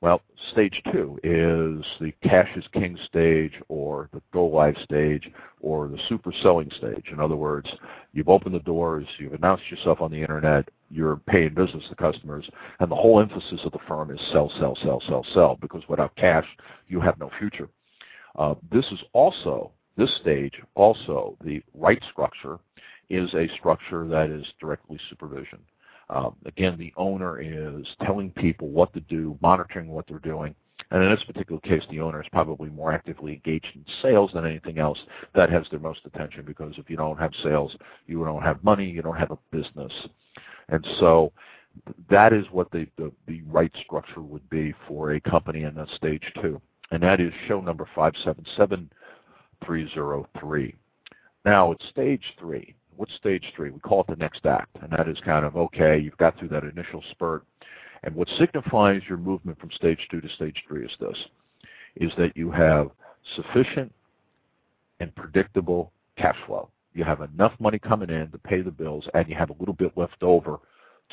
Well, 0.00 0.20
stage 0.50 0.82
two 0.92 1.18
is 1.22 1.84
the 2.00 2.12
cash 2.24 2.48
is 2.56 2.64
king 2.72 2.98
stage 3.06 3.52
or 3.68 4.08
the 4.12 4.20
go 4.32 4.46
live 4.46 4.74
stage 4.82 5.30
or 5.60 5.86
the 5.86 5.98
super 6.08 6.32
selling 6.42 6.72
stage. 6.76 7.04
In 7.12 7.20
other 7.20 7.36
words, 7.36 7.68
you've 8.12 8.28
opened 8.28 8.56
the 8.56 8.60
doors, 8.60 9.06
you've 9.18 9.34
announced 9.34 9.70
yourself 9.70 10.00
on 10.00 10.10
the 10.10 10.20
internet, 10.20 10.68
you're 10.90 11.18
paying 11.28 11.54
business 11.54 11.84
to 11.88 11.94
customers, 11.94 12.50
and 12.80 12.90
the 12.90 12.96
whole 12.96 13.20
emphasis 13.20 13.60
of 13.64 13.70
the 13.70 13.78
firm 13.86 14.10
is 14.10 14.18
sell, 14.32 14.50
sell, 14.58 14.76
sell, 14.82 15.00
sell, 15.06 15.24
sell, 15.34 15.56
because 15.60 15.84
without 15.88 16.16
cash, 16.16 16.46
you 16.88 17.00
have 17.00 17.20
no 17.20 17.30
future. 17.38 17.68
Uh, 18.36 18.56
this 18.72 18.86
is 18.90 18.98
also, 19.12 19.70
this 19.96 20.12
stage, 20.20 20.54
also 20.74 21.36
the 21.44 21.62
right 21.74 22.02
structure 22.10 22.58
is 23.08 23.32
a 23.34 23.46
structure 23.56 24.08
that 24.08 24.30
is 24.30 24.44
directly 24.58 24.98
supervision. 25.08 25.60
Um, 26.12 26.36
again, 26.44 26.76
the 26.78 26.92
owner 26.98 27.40
is 27.40 27.86
telling 28.04 28.30
people 28.32 28.68
what 28.68 28.92
to 28.92 29.00
do, 29.00 29.38
monitoring 29.40 29.88
what 29.88 30.06
they're 30.06 30.18
doing. 30.18 30.54
And 30.90 31.02
in 31.02 31.10
this 31.10 31.24
particular 31.24 31.58
case, 31.62 31.82
the 31.90 32.00
owner 32.00 32.20
is 32.20 32.28
probably 32.30 32.68
more 32.68 32.92
actively 32.92 33.32
engaged 33.32 33.74
in 33.74 33.82
sales 34.02 34.32
than 34.34 34.44
anything 34.44 34.78
else. 34.78 34.98
That 35.34 35.48
has 35.48 35.64
their 35.70 35.80
most 35.80 36.00
attention 36.04 36.44
because 36.44 36.74
if 36.76 36.90
you 36.90 36.98
don't 36.98 37.18
have 37.18 37.32
sales, 37.42 37.74
you 38.06 38.22
don't 38.24 38.42
have 38.42 38.62
money, 38.62 38.90
you 38.90 39.00
don't 39.00 39.16
have 39.16 39.30
a 39.30 39.38
business. 39.50 39.90
And 40.68 40.86
so 41.00 41.32
that 42.10 42.34
is 42.34 42.44
what 42.50 42.70
the, 42.72 42.86
the, 42.98 43.10
the 43.26 43.40
right 43.46 43.72
structure 43.82 44.20
would 44.20 44.50
be 44.50 44.74
for 44.86 45.12
a 45.12 45.20
company 45.20 45.62
in 45.62 45.74
that 45.76 45.88
stage 45.96 46.30
two. 46.42 46.60
And 46.90 47.02
that 47.02 47.22
is 47.22 47.32
show 47.48 47.62
number 47.62 47.88
577303. 47.94 50.74
Now, 51.46 51.72
it's 51.72 51.88
stage 51.88 52.34
three 52.38 52.74
what's 53.02 53.16
stage 53.16 53.52
three? 53.56 53.70
We 53.70 53.80
call 53.80 54.02
it 54.02 54.06
the 54.06 54.14
next 54.14 54.46
act, 54.46 54.76
and 54.80 54.92
that 54.92 55.08
is 55.08 55.18
kind 55.24 55.44
of 55.44 55.56
okay. 55.56 55.98
You've 55.98 56.16
got 56.18 56.38
through 56.38 56.50
that 56.50 56.62
initial 56.62 57.02
spurt, 57.10 57.42
and 58.04 58.14
what 58.14 58.28
signifies 58.38 59.02
your 59.08 59.18
movement 59.18 59.58
from 59.58 59.72
stage 59.72 59.98
two 60.08 60.20
to 60.20 60.28
stage 60.28 60.62
three 60.68 60.84
is 60.84 60.92
this: 61.00 61.16
is 61.96 62.12
that 62.16 62.36
you 62.36 62.52
have 62.52 62.92
sufficient 63.34 63.92
and 65.00 65.12
predictable 65.16 65.90
cash 66.16 66.36
flow. 66.46 66.68
You 66.94 67.02
have 67.02 67.22
enough 67.22 67.54
money 67.58 67.80
coming 67.80 68.08
in 68.08 68.30
to 68.30 68.38
pay 68.38 68.60
the 68.60 68.70
bills, 68.70 69.08
and 69.14 69.28
you 69.28 69.34
have 69.34 69.50
a 69.50 69.56
little 69.58 69.74
bit 69.74 69.98
left 69.98 70.22
over 70.22 70.60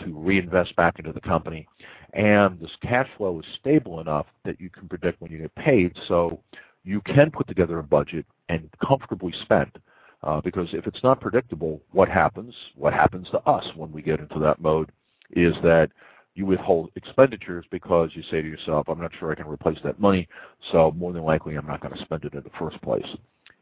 to 0.04 0.14
reinvest 0.14 0.76
back 0.76 1.00
into 1.00 1.12
the 1.12 1.22
company. 1.22 1.68
And 2.14 2.60
this 2.60 2.70
cash 2.84 3.10
flow 3.18 3.40
is 3.40 3.46
stable 3.60 4.00
enough 4.00 4.28
that 4.46 4.62
you 4.62 4.70
can 4.70 4.88
predict 4.88 5.20
when 5.22 5.32
you 5.32 5.40
get 5.40 5.56
paid, 5.56 5.98
so 6.08 6.40
you 6.84 7.02
can 7.02 7.32
put 7.32 7.48
together 7.48 7.80
a 7.80 7.84
budget 7.84 8.28
and 8.48 8.70
comfortably 8.86 9.34
spend. 9.42 9.72
Uh, 10.22 10.42
because 10.42 10.68
if 10.74 10.86
it's 10.86 11.04
not 11.04 11.22
predictable, 11.22 11.82
what 11.92 12.10
happens? 12.10 12.54
What 12.76 12.94
happens 12.94 13.30
to 13.32 13.40
us 13.50 13.66
when 13.76 13.92
we 13.92 14.02
get 14.02 14.20
into 14.20 14.40
that 14.40 14.60
mode 14.60 14.92
is 15.32 15.56
that 15.64 15.90
you 16.36 16.46
withhold 16.46 16.92
expenditures 16.96 17.66
because 17.72 18.10
you 18.14 18.24
say 18.24 18.42
to 18.42 18.48
yourself, 18.48 18.88
I'm 18.88 19.00
not 19.00 19.12
sure 19.20 19.32
I 19.32 19.36
can 19.36 19.48
replace 19.48 19.80
that 19.84 20.00
money, 20.00 20.28
so 20.72 20.92
more 20.96 21.14
than 21.14 21.24
likely 21.24 21.56
I'm 21.56 21.68
not 21.68 21.82
going 21.82 21.96
to 21.96 22.02
spend 22.04 22.26
it 22.26 22.34
in 22.34 22.44
the 22.44 22.52
first 22.60 22.82
place. 22.82 23.06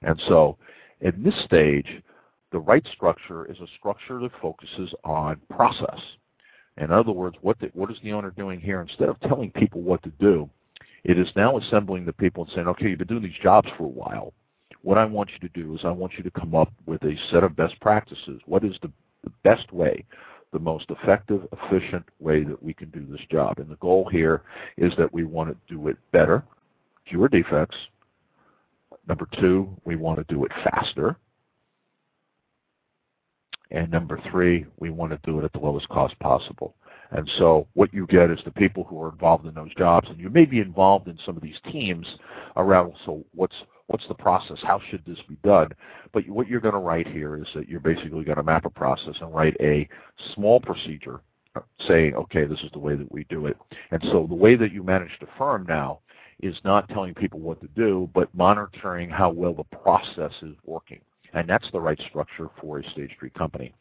And 0.02 0.22
so 0.28 0.58
in 1.02 1.24
this 1.24 1.34
stage, 1.46 1.88
the 2.52 2.60
right 2.60 2.86
structure 2.94 3.46
is 3.46 3.58
a 3.60 3.68
structure 3.78 4.20
that 4.20 4.32
focuses 4.42 4.94
on 5.04 5.40
process. 5.50 6.00
In 6.78 6.92
other 6.92 7.12
words, 7.12 7.36
what, 7.42 7.60
the, 7.60 7.68
what 7.74 7.92
is 7.92 7.98
the 8.04 8.14
owner 8.14 8.32
doing 8.32 8.60
here? 8.60 8.82
Instead 8.82 9.10
of 9.10 9.20
telling 9.22 9.52
people 9.52 9.82
what 9.82 10.04
to 10.04 10.12
do, 10.20 10.50
it 11.04 11.18
is 11.18 11.28
now 11.36 11.58
assembling 11.58 12.06
the 12.06 12.14
people 12.14 12.44
and 12.44 12.54
saying, 12.54 12.68
okay, 12.68 12.90
you've 12.90 13.00
been 13.00 13.08
doing 13.08 13.24
these 13.24 13.42
jobs 13.42 13.68
for 13.78 13.86
a 13.86 13.88
while. 13.88 14.34
What 14.88 14.98
I 14.98 15.04
want 15.04 15.32
you 15.34 15.50
to 15.50 15.54
do 15.54 15.76
is 15.76 15.82
I 15.84 15.92
want 15.92 16.14
you 16.18 16.24
to 16.24 16.32
come 16.32 16.56
up 16.56 16.72
with 16.86 17.04
a 17.04 17.14
set 17.30 17.44
of 17.44 17.58
best 17.58 17.78
practices. 17.82 18.40
What 18.46 18.64
is 18.64 18.74
the, 18.82 18.90
the 19.26 19.32
best 19.44 19.74
way, 19.74 20.06
the 20.54 20.60
most 20.60 20.86
effective, 20.90 21.46
efficient 21.52 22.06
way 22.22 22.46
that 22.46 22.64
we 22.64 22.74
can 22.74 22.90
do 22.92 23.06
this 23.06 23.20
job? 23.30 23.60
And 23.60 23.68
the 23.68 23.76
goal 23.76 24.08
here 24.10 24.44
is 24.78 24.94
that 24.98 25.12
we 25.12 25.26
want 25.26 25.50
to 25.50 25.58
do 25.76 25.90
it 25.90 25.98
better, 26.14 26.42
fewer 27.10 27.28
defects. 27.28 27.76
Number 29.10 29.28
two, 29.42 29.68
we 29.84 29.98
want 29.98 30.20
to 30.26 30.34
do 30.34 30.46
it 30.46 30.54
faster. 30.64 31.18
And 33.72 33.92
number 33.92 34.22
three, 34.32 34.66
we 34.80 34.90
want 34.90 35.12
to 35.12 35.20
do 35.30 35.38
it 35.38 35.44
at 35.44 35.52
the 35.52 35.60
lowest 35.60 35.90
cost 35.90 36.18
possible. 36.20 36.76
And 37.12 37.30
so 37.38 37.68
what 37.74 37.94
you 37.94 38.08
get 38.08 38.32
is 38.32 38.40
the 38.46 38.52
people 38.52 38.86
who 38.86 39.02
are 39.02 39.12
involved 39.12 39.48
in 39.48 39.54
those 39.54 39.76
jobs, 39.76 40.08
and 40.10 40.18
you 40.18 40.30
may 40.30 40.46
be 40.46 40.62
involved 40.62 41.10
in 41.10 41.20
some 41.26 41.36
of 41.36 41.44
these 41.44 41.60
teams 41.70 42.08
around, 42.56 42.94
so 43.06 43.26
what's 43.36 43.56
what's 43.88 44.08
the 44.08 44.14
process? 44.14 44.58
How 44.62 44.80
should 44.90 45.04
this 45.06 45.20
be 45.28 45.38
done? 45.44 45.70
But 46.14 46.28
what 46.30 46.48
you're 46.48 46.62
going 46.62 46.74
to 46.74 46.80
write 46.80 47.08
here 47.08 47.38
is 47.38 47.48
that 47.56 47.68
you're 47.68 47.80
basically 47.80 48.24
going 48.24 48.38
to 48.38 48.44
map 48.44 48.66
a 48.66 48.70
process 48.70 49.16
and 49.22 49.34
write 49.34 49.56
a 49.60 49.88
small 50.36 50.60
procedure 50.60 51.22
uh, 51.56 51.62
saying, 51.88 52.14
okay, 52.16 52.46
this 52.46 52.60
is 52.60 52.72
the 52.74 52.80
way 52.80 52.96
that 52.96 53.12
we 53.12 53.24
do 53.26 53.48
it. 53.48 53.58
And 53.92 54.02
so 54.12 54.26
the 54.28 54.36
way 54.36 54.56
that 54.56 54.72
you 54.72 54.84
manage 54.84 55.12
the 55.20 55.28
firm 55.38 55.66
now 55.68 56.00
is 56.42 56.56
not 56.64 56.88
telling 56.90 57.16
people 57.16 57.40
what 57.40 57.60
to 57.62 57.68
do, 57.76 58.10
but 58.14 58.34
monitoring 58.36 59.10
how 59.10 59.32
well 59.32 59.54
the 59.54 59.64
process 59.64 60.34
is 60.42 60.56
working. 60.66 61.02
And 61.34 61.50
that's 61.50 61.70
the 61.72 61.80
right 61.80 62.00
structure 62.10 62.50
for 62.62 62.80
a 62.80 62.90
stage 62.92 63.12
three 63.20 63.32
company. 63.32 63.74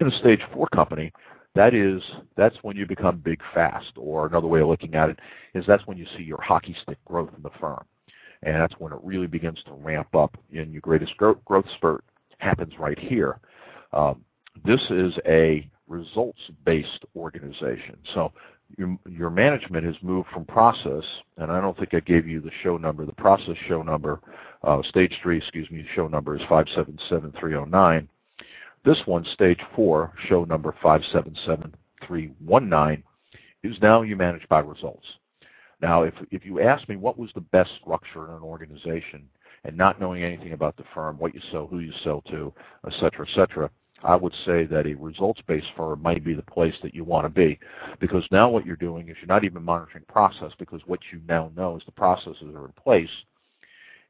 In 0.00 0.06
a 0.06 0.18
stage 0.18 0.40
four 0.52 0.68
company, 0.68 1.12
that 1.54 1.72
is 1.72 2.02
that's 2.36 2.56
when 2.62 2.76
you 2.76 2.86
become 2.86 3.18
big 3.18 3.40
fast 3.54 3.92
or 3.96 4.26
another 4.26 4.48
way 4.48 4.60
of 4.60 4.68
looking 4.68 4.94
at 4.94 5.08
it 5.08 5.18
is 5.54 5.64
that's 5.66 5.86
when 5.86 5.96
you 5.96 6.06
see 6.16 6.24
your 6.24 6.40
hockey 6.40 6.76
stick 6.82 6.98
growth 7.04 7.30
in 7.36 7.42
the 7.42 7.50
firm 7.60 7.84
and 8.44 8.60
that's 8.60 8.74
when 8.78 8.92
it 8.92 8.98
really 9.02 9.26
begins 9.26 9.58
to 9.66 9.72
ramp 9.72 10.14
up. 10.14 10.36
And 10.54 10.72
your 10.72 10.82
greatest 10.82 11.16
growth, 11.16 11.38
spurt 11.76 12.04
happens 12.38 12.74
right 12.78 12.98
here. 12.98 13.40
Um, 13.92 14.24
this 14.64 14.80
is 14.90 15.14
a 15.26 15.68
results-based 15.88 17.04
organization. 17.16 17.96
So 18.14 18.32
your, 18.76 18.96
your 19.08 19.30
management 19.30 19.84
has 19.84 19.94
moved 20.02 20.28
from 20.32 20.44
process, 20.44 21.04
and 21.36 21.50
I 21.50 21.60
don't 21.60 21.76
think 21.78 21.94
I 21.94 22.00
gave 22.00 22.26
you 22.26 22.40
the 22.40 22.50
show 22.62 22.76
number. 22.76 23.06
The 23.06 23.12
process 23.12 23.54
show 23.68 23.82
number, 23.82 24.20
uh, 24.62 24.82
stage 24.88 25.14
three, 25.22 25.38
excuse 25.38 25.70
me, 25.70 25.86
show 25.94 26.08
number 26.08 26.36
is 26.36 26.42
577309. 26.48 28.08
This 28.84 28.98
one, 29.06 29.24
stage 29.32 29.60
four, 29.74 30.12
show 30.28 30.44
number 30.44 30.74
577319, 30.82 33.02
is 33.62 33.80
now 33.80 34.02
you 34.02 34.16
manage 34.16 34.46
by 34.48 34.58
results. 34.60 35.06
Now, 35.84 36.04
if, 36.04 36.14
if 36.30 36.46
you 36.46 36.62
ask 36.62 36.88
me 36.88 36.96
what 36.96 37.18
was 37.18 37.28
the 37.34 37.42
best 37.42 37.70
structure 37.78 38.24
in 38.24 38.30
an 38.30 38.42
organization 38.42 39.28
and 39.64 39.76
not 39.76 40.00
knowing 40.00 40.22
anything 40.22 40.54
about 40.54 40.78
the 40.78 40.84
firm, 40.94 41.18
what 41.18 41.34
you 41.34 41.42
sell, 41.52 41.66
who 41.66 41.80
you 41.80 41.92
sell 42.02 42.22
to, 42.30 42.54
et 42.86 42.94
cetera, 42.98 43.26
et 43.28 43.34
cetera, 43.34 43.70
I 44.02 44.16
would 44.16 44.32
say 44.46 44.64
that 44.64 44.86
a 44.86 44.94
results-based 44.94 45.66
firm 45.76 46.00
might 46.00 46.24
be 46.24 46.32
the 46.32 46.40
place 46.40 46.74
that 46.82 46.94
you 46.94 47.04
want 47.04 47.26
to 47.26 47.28
be 47.28 47.58
because 48.00 48.24
now 48.30 48.48
what 48.48 48.64
you're 48.64 48.76
doing 48.76 49.10
is 49.10 49.16
you're 49.20 49.26
not 49.26 49.44
even 49.44 49.62
monitoring 49.62 50.04
process 50.08 50.52
because 50.58 50.80
what 50.86 51.00
you 51.12 51.20
now 51.28 51.52
know 51.54 51.76
is 51.76 51.82
the 51.84 51.92
processes 51.92 52.54
are 52.54 52.64
in 52.64 52.72
place 52.82 53.10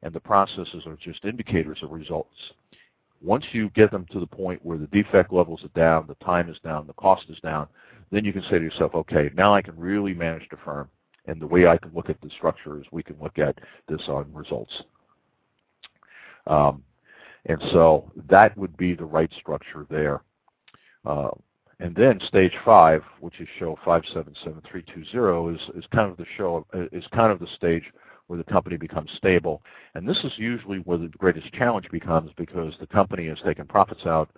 and 0.01 0.13
the 0.13 0.19
processes 0.21 0.83
are 0.85 0.95
just 0.95 1.25
indicators 1.25 1.79
of 1.83 1.91
results. 1.91 2.37
Once 3.21 3.43
you 3.51 3.69
get 3.71 3.91
them 3.91 4.05
to 4.13 4.21
the 4.21 4.25
point 4.25 4.65
where 4.65 4.77
the 4.77 4.87
defect 4.87 5.33
levels 5.33 5.61
are 5.65 5.79
down, 5.79 6.07
the 6.07 6.25
time 6.25 6.49
is 6.49 6.57
down, 6.63 6.87
the 6.87 6.93
cost 6.93 7.25
is 7.29 7.39
down, 7.41 7.67
then 8.11 8.23
you 8.23 8.31
can 8.31 8.43
say 8.43 8.59
to 8.59 8.63
yourself, 8.63 8.95
okay, 8.95 9.29
now 9.35 9.53
I 9.53 9.61
can 9.61 9.77
really 9.77 10.13
manage 10.13 10.47
the 10.49 10.57
firm 10.63 10.87
And 11.27 11.41
the 11.41 11.47
way 11.47 11.67
I 11.67 11.77
can 11.77 11.91
look 11.93 12.09
at 12.09 12.21
the 12.21 12.29
structure 12.29 12.79
is 12.79 12.85
we 12.91 13.03
can 13.03 13.17
look 13.21 13.39
at 13.39 13.57
this 13.87 14.01
on 14.07 14.31
results. 14.33 14.83
Um, 16.47 16.83
and 17.47 17.61
so 17.71 18.11
that 18.29 18.57
would 18.57 18.75
be 18.77 18.93
the 18.93 19.05
right 19.05 19.31
structure 19.39 19.85
there. 19.89 20.21
Uh, 21.05 21.29
and 21.79 21.95
then 21.95 22.19
stage 22.27 22.53
five, 22.63 23.01
which 23.19 23.39
is 23.39 23.47
show 23.59 23.77
577320, 23.83 25.55
is, 25.55 25.83
is 25.83 25.89
kind 25.91 26.09
of 26.09 26.17
the 26.17 26.25
show 26.37 26.65
is 26.91 27.03
kind 27.13 27.31
of 27.31 27.39
the 27.39 27.47
stage 27.55 27.83
where 28.27 28.37
the 28.37 28.51
company 28.51 28.77
becomes 28.77 29.09
stable. 29.17 29.61
And 29.93 30.07
this 30.07 30.19
is 30.23 30.31
usually 30.37 30.79
where 30.79 30.97
the 30.97 31.07
greatest 31.09 31.51
challenge 31.53 31.87
becomes 31.91 32.31
because 32.37 32.73
the 32.79 32.87
company 32.87 33.27
has 33.27 33.37
taken 33.45 33.65
profits 33.65 34.05
out 34.05 34.29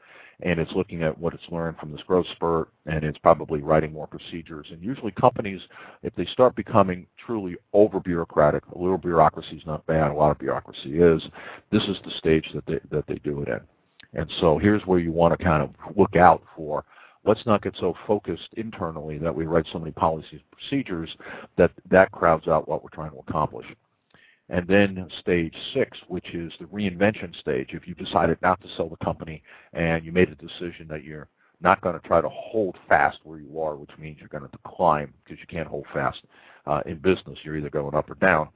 and 0.42 0.60
it's 0.60 0.72
looking 0.74 1.02
at 1.02 1.18
what 1.18 1.34
it's 1.34 1.50
learned 1.50 1.78
from 1.78 1.92
this 1.92 2.02
growth 2.06 2.28
spurt 2.34 2.70
and 2.86 3.04
it's 3.04 3.18
probably 3.18 3.62
writing 3.62 3.92
more 3.92 4.08
procedures. 4.08 4.68
And 4.72 4.84
usually 4.84 5.12
companies, 5.12 5.62
if 6.04 6.14
they 6.16 6.26
start 6.26 6.56
becoming 6.56 7.08
truly 7.26 7.56
over 7.74 8.00
bureaucratic, 8.00 8.64
a 8.68 8.78
little 8.78 9.00
bureaucracy 9.00 9.56
is 9.56 9.66
not 9.66 9.86
bad, 9.88 10.12
a 10.12 10.14
lot 10.14 10.32
of 10.32 10.40
bureaucracy 10.40 11.00
is, 11.00 11.24
this 11.72 11.84
is 11.84 11.98
the 12.04 12.12
stage 12.18 12.50
that 12.54 12.66
they, 12.68 12.80
that 12.92 13.06
they 13.08 13.16
do 13.24 13.42
it 13.42 13.48
in. 13.48 13.60
And 14.14 14.32
so 14.40 14.58
here's 14.58 14.86
where 14.86 15.00
you 15.00 15.12
want 15.12 15.38
to 15.38 15.44
kind 15.44 15.64
of 15.64 15.72
look 15.96 16.16
out 16.16 16.44
for 16.56 16.86
let's 17.28 17.46
not 17.46 17.62
get 17.62 17.76
so 17.80 17.94
focused 18.08 18.50
internally 18.54 19.18
that 19.18 19.36
we 19.36 19.46
write 19.46 19.66
so 19.72 19.80
many 19.80 19.92
policies 19.92 20.40
and 20.40 20.52
procedures 20.52 21.10
that 21.58 21.72
that 21.90 22.12
crowds 22.12 22.48
out 22.48 22.68
what 22.68 22.84
we're 22.84 22.90
trying 22.90 23.12
to 23.12 23.20
accomplish. 23.28 23.68
And 24.50 24.66
then 24.66 25.10
stage 25.20 25.54
six, 25.74 25.98
which 26.08 26.34
is 26.34 26.54
the 26.60 26.66
reinvention 26.66 27.38
stage. 27.38 27.70
If 27.74 27.86
you 27.86 27.94
decided 27.96 28.38
not 28.42 28.62
to 28.62 28.68
sell 28.78 28.88
the 28.88 29.04
company 29.04 29.44
and 29.74 30.06
you 30.06 30.14
made 30.14 30.30
a 30.30 30.36
decision 30.36 30.88
that 30.90 31.04
you're 31.04 31.28
not 31.60 31.82
going 31.82 32.00
to 32.00 32.08
try 32.08 32.22
to 32.22 32.30
hold 32.30 32.78
fast 32.88 33.18
where 33.24 33.40
you 33.40 33.60
are, 33.60 33.76
which 33.76 33.90
means 34.00 34.18
you're 34.20 34.30
going 34.30 34.46
to 34.46 34.58
decline 34.58 35.12
because 35.24 35.40
you 35.40 35.48
can't 35.48 35.68
hold 35.68 35.86
fast 35.94 36.22
uh, 36.66 36.82
in 36.86 36.98
business. 37.00 37.38
You're 37.44 37.58
either 37.58 37.70
going 37.70 37.96
up 37.96 38.10
or 38.10 38.16
down. 38.16 38.48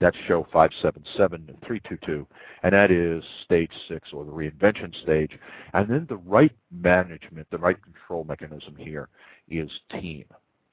That's 0.00 0.16
show 0.28 0.46
577 0.52 1.46
and 1.48 1.60
322, 1.66 2.26
and 2.62 2.72
that 2.72 2.90
is 2.92 3.24
stage 3.44 3.72
six 3.88 4.10
or 4.12 4.24
the 4.24 4.30
reinvention 4.30 4.94
stage. 5.02 5.32
And 5.74 5.88
then 5.88 6.06
the 6.08 6.18
right 6.18 6.52
management, 6.70 7.48
the 7.50 7.58
right 7.58 7.76
control 7.82 8.22
mechanism 8.24 8.76
here 8.76 9.08
is 9.48 9.68
team 9.90 10.24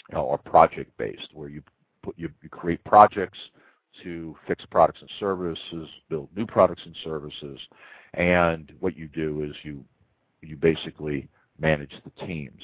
you 0.09 0.15
know, 0.15 0.21
or 0.21 0.37
project 0.37 0.95
based, 0.97 1.29
where 1.33 1.49
you 1.49 1.63
put 2.03 2.17
you, 2.17 2.29
you 2.43 2.49
create 2.49 2.83
projects 2.83 3.39
to 4.03 4.35
fix 4.47 4.63
products 4.69 5.01
and 5.01 5.09
services, 5.19 5.89
build 6.09 6.29
new 6.35 6.45
products 6.45 6.81
and 6.85 6.95
services, 7.03 7.59
and 8.13 8.73
what 8.79 8.95
you 8.95 9.07
do 9.07 9.43
is 9.43 9.55
you 9.63 9.83
you 10.41 10.55
basically 10.55 11.27
manage 11.59 11.93
the 12.03 12.25
teams. 12.27 12.61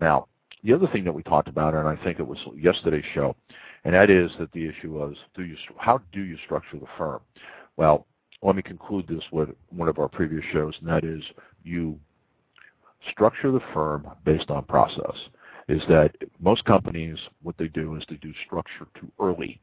Now, 0.00 0.28
the 0.66 0.74
other 0.74 0.88
thing 0.88 1.04
that 1.04 1.12
we 1.12 1.22
talked 1.22 1.48
about, 1.48 1.74
and 1.74 1.86
I 1.86 1.96
think 2.02 2.18
it 2.18 2.26
was 2.26 2.38
yesterday's 2.56 3.04
show, 3.14 3.36
and 3.84 3.94
that 3.94 4.10
is 4.10 4.32
that 4.40 4.50
the 4.50 4.66
issue 4.66 4.92
was, 4.92 5.14
do 5.36 5.44
you, 5.44 5.56
how 5.78 6.00
do 6.12 6.22
you 6.22 6.36
structure 6.44 6.78
the 6.78 6.88
firm? 6.98 7.20
Well, 7.76 8.06
let 8.42 8.56
me 8.56 8.62
conclude 8.62 9.06
this 9.06 9.22
with 9.30 9.50
one 9.70 9.88
of 9.88 10.00
our 10.00 10.08
previous 10.08 10.44
shows, 10.52 10.74
and 10.80 10.88
that 10.88 11.04
is 11.04 11.22
you 11.62 11.98
structure 13.12 13.52
the 13.52 13.60
firm 13.72 14.08
based 14.24 14.50
on 14.50 14.64
process. 14.64 15.14
Is 15.68 15.82
that 15.88 16.12
most 16.40 16.64
companies, 16.64 17.18
what 17.42 17.56
they 17.58 17.68
do 17.68 17.94
is 17.94 18.02
they 18.08 18.16
do 18.16 18.32
structure 18.44 18.86
too 19.00 19.10
early, 19.20 19.60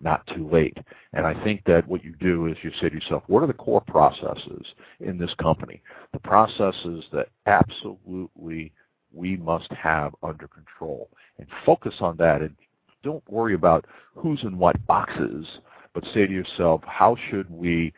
not 0.00 0.26
too 0.28 0.48
late. 0.48 0.76
And 1.12 1.26
I 1.26 1.42
think 1.44 1.62
that 1.66 1.86
what 1.88 2.04
you 2.04 2.14
do 2.20 2.46
is 2.46 2.56
you 2.62 2.70
say 2.80 2.88
to 2.88 2.94
yourself, 2.94 3.24
what 3.26 3.42
are 3.42 3.46
the 3.48 3.52
core 3.52 3.82
processes 3.86 4.66
in 5.00 5.18
this 5.18 5.34
company? 5.34 5.82
The 6.12 6.18
processes 6.20 7.04
that 7.12 7.28
absolutely 7.46 8.72
we 9.14 9.36
must 9.36 9.70
have 9.72 10.14
under 10.22 10.48
control 10.48 11.08
and 11.38 11.46
focus 11.64 11.94
on 12.00 12.16
that 12.16 12.40
and 12.40 12.54
don't 13.02 13.22
worry 13.30 13.54
about 13.54 13.84
who's 14.14 14.42
in 14.42 14.58
what 14.58 14.84
boxes, 14.86 15.46
but 15.92 16.04
say 16.12 16.26
to 16.26 16.32
yourself, 16.32 16.80
how 16.86 17.16
should 17.30 17.48
we 17.50 17.92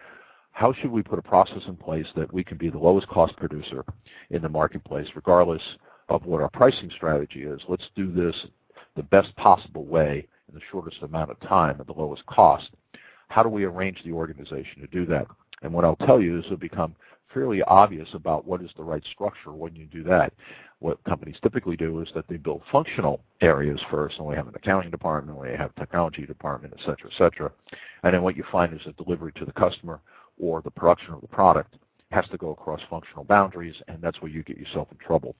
how 0.53 0.73
should 0.73 0.91
we 0.91 1.03
put 1.03 1.19
a 1.19 1.23
process 1.23 1.63
in 1.69 1.77
place 1.77 2.07
that 2.17 2.33
we 2.33 2.43
can 2.43 2.57
be 2.57 2.71
the 2.71 2.79
lowest 2.79 3.07
cost 3.09 3.37
producer 3.37 3.85
in 4.31 4.41
the 4.41 4.49
marketplace, 4.49 5.07
regardless 5.15 5.61
of 6.09 6.25
what 6.25 6.41
our 6.41 6.49
pricing 6.49 6.91
strategy 6.97 7.43
is? 7.43 7.61
Let's 7.69 7.85
do 7.95 8.11
this 8.11 8.35
the 8.97 9.03
best 9.03 9.37
possible 9.37 9.85
way 9.85 10.27
in 10.49 10.55
the 10.55 10.63
shortest 10.71 11.03
amount 11.03 11.31
of 11.31 11.39
time 11.41 11.77
at 11.79 11.87
the 11.87 11.93
lowest 11.93 12.25
cost. 12.25 12.71
How 13.29 13.43
do 13.43 13.51
we 13.51 13.65
arrange 13.65 13.99
the 14.03 14.13
organization 14.13 14.81
to 14.81 14.87
do 14.87 15.05
that? 15.07 15.27
And 15.63 15.75
what 15.75 15.85
I'll 15.85 15.97
tell 15.97 16.23
you 16.23 16.39
is 16.39 16.47
it'll 16.47 16.57
become 16.57 16.97
fairly 17.33 17.63
obvious 17.63 18.09
about 18.15 18.47
what 18.47 18.63
is 18.63 18.71
the 18.77 18.83
right 18.83 19.03
structure 19.13 19.53
when 19.53 19.75
you 19.75 19.87
do 19.87 20.03
that 20.03 20.33
what 20.79 21.03
companies 21.05 21.37
typically 21.43 21.77
do 21.77 22.01
is 22.01 22.09
that 22.15 22.29
they 22.29 22.37
build 22.37 22.63
functional 22.71 23.21
areas 23.41 23.81
first, 23.91 24.19
and 24.19 24.27
we 24.27 24.35
have 24.35 24.47
an 24.47 24.55
accounting 24.55 24.91
department, 24.91 25.39
we 25.39 25.49
have 25.49 25.71
a 25.75 25.81
technology 25.81 26.27
department, 26.27 26.75
et 26.77 26.81
cetera, 26.81 27.11
et 27.11 27.17
cetera. 27.17 27.51
And 28.03 28.15
then 28.15 28.23
what 28.23 28.37
you 28.37 28.45
find 28.53 28.75
is 28.75 28.81
that 28.85 28.97
delivery 28.97 29.33
to 29.37 29.45
the 29.45 29.53
customer 29.53 30.01
or 30.39 30.61
the 30.61 30.71
production 30.71 31.15
of 31.15 31.23
the 31.23 31.29
product 31.29 31.77
has 32.11 32.27
to 32.31 32.37
go 32.37 32.51
across 32.51 32.81
functional 32.91 33.25
boundaries, 33.25 33.75
and 33.89 34.01
that's 34.03 34.21
where 34.21 34.31
you 34.31 34.43
get 34.43 34.59
yourself 34.59 34.89
in 34.93 34.99
trouble. 34.99 35.35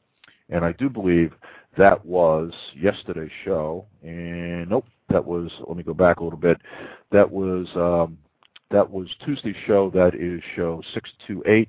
And 0.49 0.65
I 0.65 0.73
do 0.73 0.89
believe 0.89 1.33
that 1.77 2.05
was 2.05 2.53
yesterday's 2.75 3.31
show, 3.45 3.85
and 4.03 4.71
nope, 4.71 4.87
that 5.11 5.25
was. 5.25 5.51
Let 5.67 5.77
me 5.77 5.83
go 5.83 5.95
back 5.95 6.21
a 6.21 6.25
little 6.25 6.39
bit. 6.39 6.59
That 7.11 7.31
was 7.31 7.67
um, 7.75 8.17
that 8.71 8.91
was 8.91 9.09
Tuesday's 9.25 9.57
show. 9.67 9.91
That 9.91 10.15
is 10.15 10.43
show 10.55 10.83
six 10.95 11.11
two 11.27 11.43
eight 11.47 11.69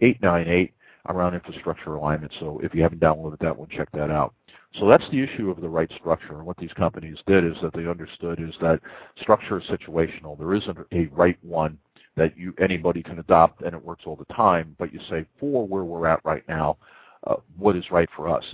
eight 0.00 0.20
nine 0.22 0.48
eight 0.48 0.72
around 1.08 1.34
infrastructure 1.34 1.94
alignment. 1.94 2.32
So 2.40 2.60
if 2.62 2.74
you 2.74 2.82
haven't 2.82 3.00
downloaded 3.00 3.38
that 3.40 3.56
one, 3.56 3.68
check 3.68 3.90
that 3.92 4.10
out. 4.10 4.34
So 4.78 4.88
that's 4.88 5.08
the 5.10 5.22
issue 5.22 5.50
of 5.50 5.60
the 5.60 5.68
right 5.68 5.90
structure. 5.98 6.34
And 6.34 6.44
what 6.44 6.56
these 6.58 6.72
companies 6.72 7.18
did 7.26 7.44
is 7.44 7.56
that 7.62 7.72
they 7.72 7.86
understood 7.86 8.40
is 8.40 8.54
that 8.60 8.80
structure 9.20 9.58
is 9.58 9.66
situational. 9.66 10.38
There 10.38 10.54
isn't 10.54 10.78
a 10.92 11.06
right 11.06 11.38
one 11.42 11.78
that 12.16 12.36
you 12.36 12.54
anybody 12.58 13.02
can 13.02 13.18
adopt 13.18 13.62
and 13.62 13.74
it 13.74 13.84
works 13.84 14.04
all 14.06 14.16
the 14.16 14.32
time. 14.34 14.74
But 14.78 14.92
you 14.92 15.00
say 15.08 15.26
for 15.38 15.66
where 15.66 15.84
we're 15.84 16.06
at 16.06 16.24
right 16.24 16.42
now, 16.48 16.78
uh, 17.26 17.36
what 17.56 17.76
is 17.76 17.90
right 17.90 18.08
for 18.14 18.28
us? 18.28 18.44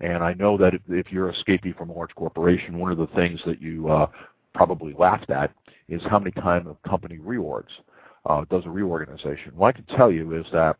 And 0.00 0.22
I 0.22 0.34
know 0.34 0.58
that 0.58 0.74
if, 0.74 0.82
if 0.88 1.10
you're 1.10 1.32
escapee 1.32 1.76
from 1.76 1.90
a 1.90 1.92
large 1.92 2.14
corporation, 2.14 2.78
one 2.78 2.92
of 2.92 2.98
the 2.98 3.06
things 3.08 3.40
that 3.46 3.62
you 3.62 3.88
uh, 3.88 4.08
probably 4.54 4.94
laughed 4.98 5.30
at 5.30 5.52
is 5.88 6.02
how 6.08 6.18
many 6.18 6.32
times 6.32 6.66
a 6.66 6.88
company 6.88 7.18
reorgs, 7.18 7.72
uh, 8.26 8.44
does 8.50 8.64
a 8.66 8.70
reorganization. 8.70 9.52
What 9.54 9.68
I 9.68 9.72
can 9.72 9.96
tell 9.96 10.10
you 10.10 10.34
is 10.34 10.46
that 10.52 10.76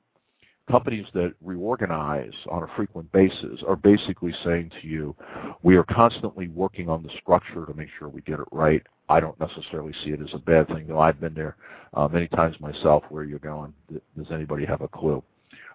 companies 0.71 1.07
that 1.15 1.33
reorganize 1.43 2.35
on 2.51 2.65
a 2.65 2.67
frequent 2.77 3.11
basis 3.13 3.63
are 3.67 3.77
basically 3.77 4.35
saying 4.45 4.71
to 4.81 4.89
you, 4.89 5.15
we 5.63 5.77
are 5.77 5.85
constantly 5.85 6.49
working 6.49 6.89
on 6.89 7.03
the 7.03 7.11
structure 7.23 7.65
to 7.67 7.75
make 7.75 7.89
sure 7.99 8.09
we 8.09 8.21
get 8.23 8.41
it 8.41 8.49
right. 8.51 8.83
I 9.09 9.21
don't 9.21 9.39
necessarily 9.39 9.93
see 10.05 10.11
it 10.11 10.21
as 10.21 10.35
a 10.35 10.39
bad 10.39 10.67
thing, 10.67 10.87
though 10.89 10.99
I've 10.99 11.21
been 11.21 11.35
there 11.35 11.57
uh, 11.95 12.09
many 12.09 12.27
times 12.29 12.59
myself 12.61 13.05
where 13.09 13.23
you're 13.23 13.39
going, 13.39 13.73
does 14.17 14.27
anybody 14.33 14.67
have 14.67 14.81
a 14.81 14.89
clue? 14.89 15.23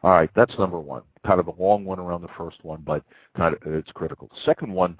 All 0.04 0.12
right, 0.12 0.30
that's 0.36 0.58
number 0.58 0.80
one. 0.80 1.04
Kind 1.26 1.40
of 1.40 1.48
a 1.48 1.62
long 1.62 1.86
one 1.86 2.00
around 2.00 2.22
the 2.22 2.28
first 2.36 2.64
one, 2.64 2.82
but 2.84 3.04
kind 3.38 3.54
of 3.54 3.62
it's 3.66 3.92
critical. 3.92 4.30
The 4.30 4.42
second 4.46 4.74
one 4.74 4.98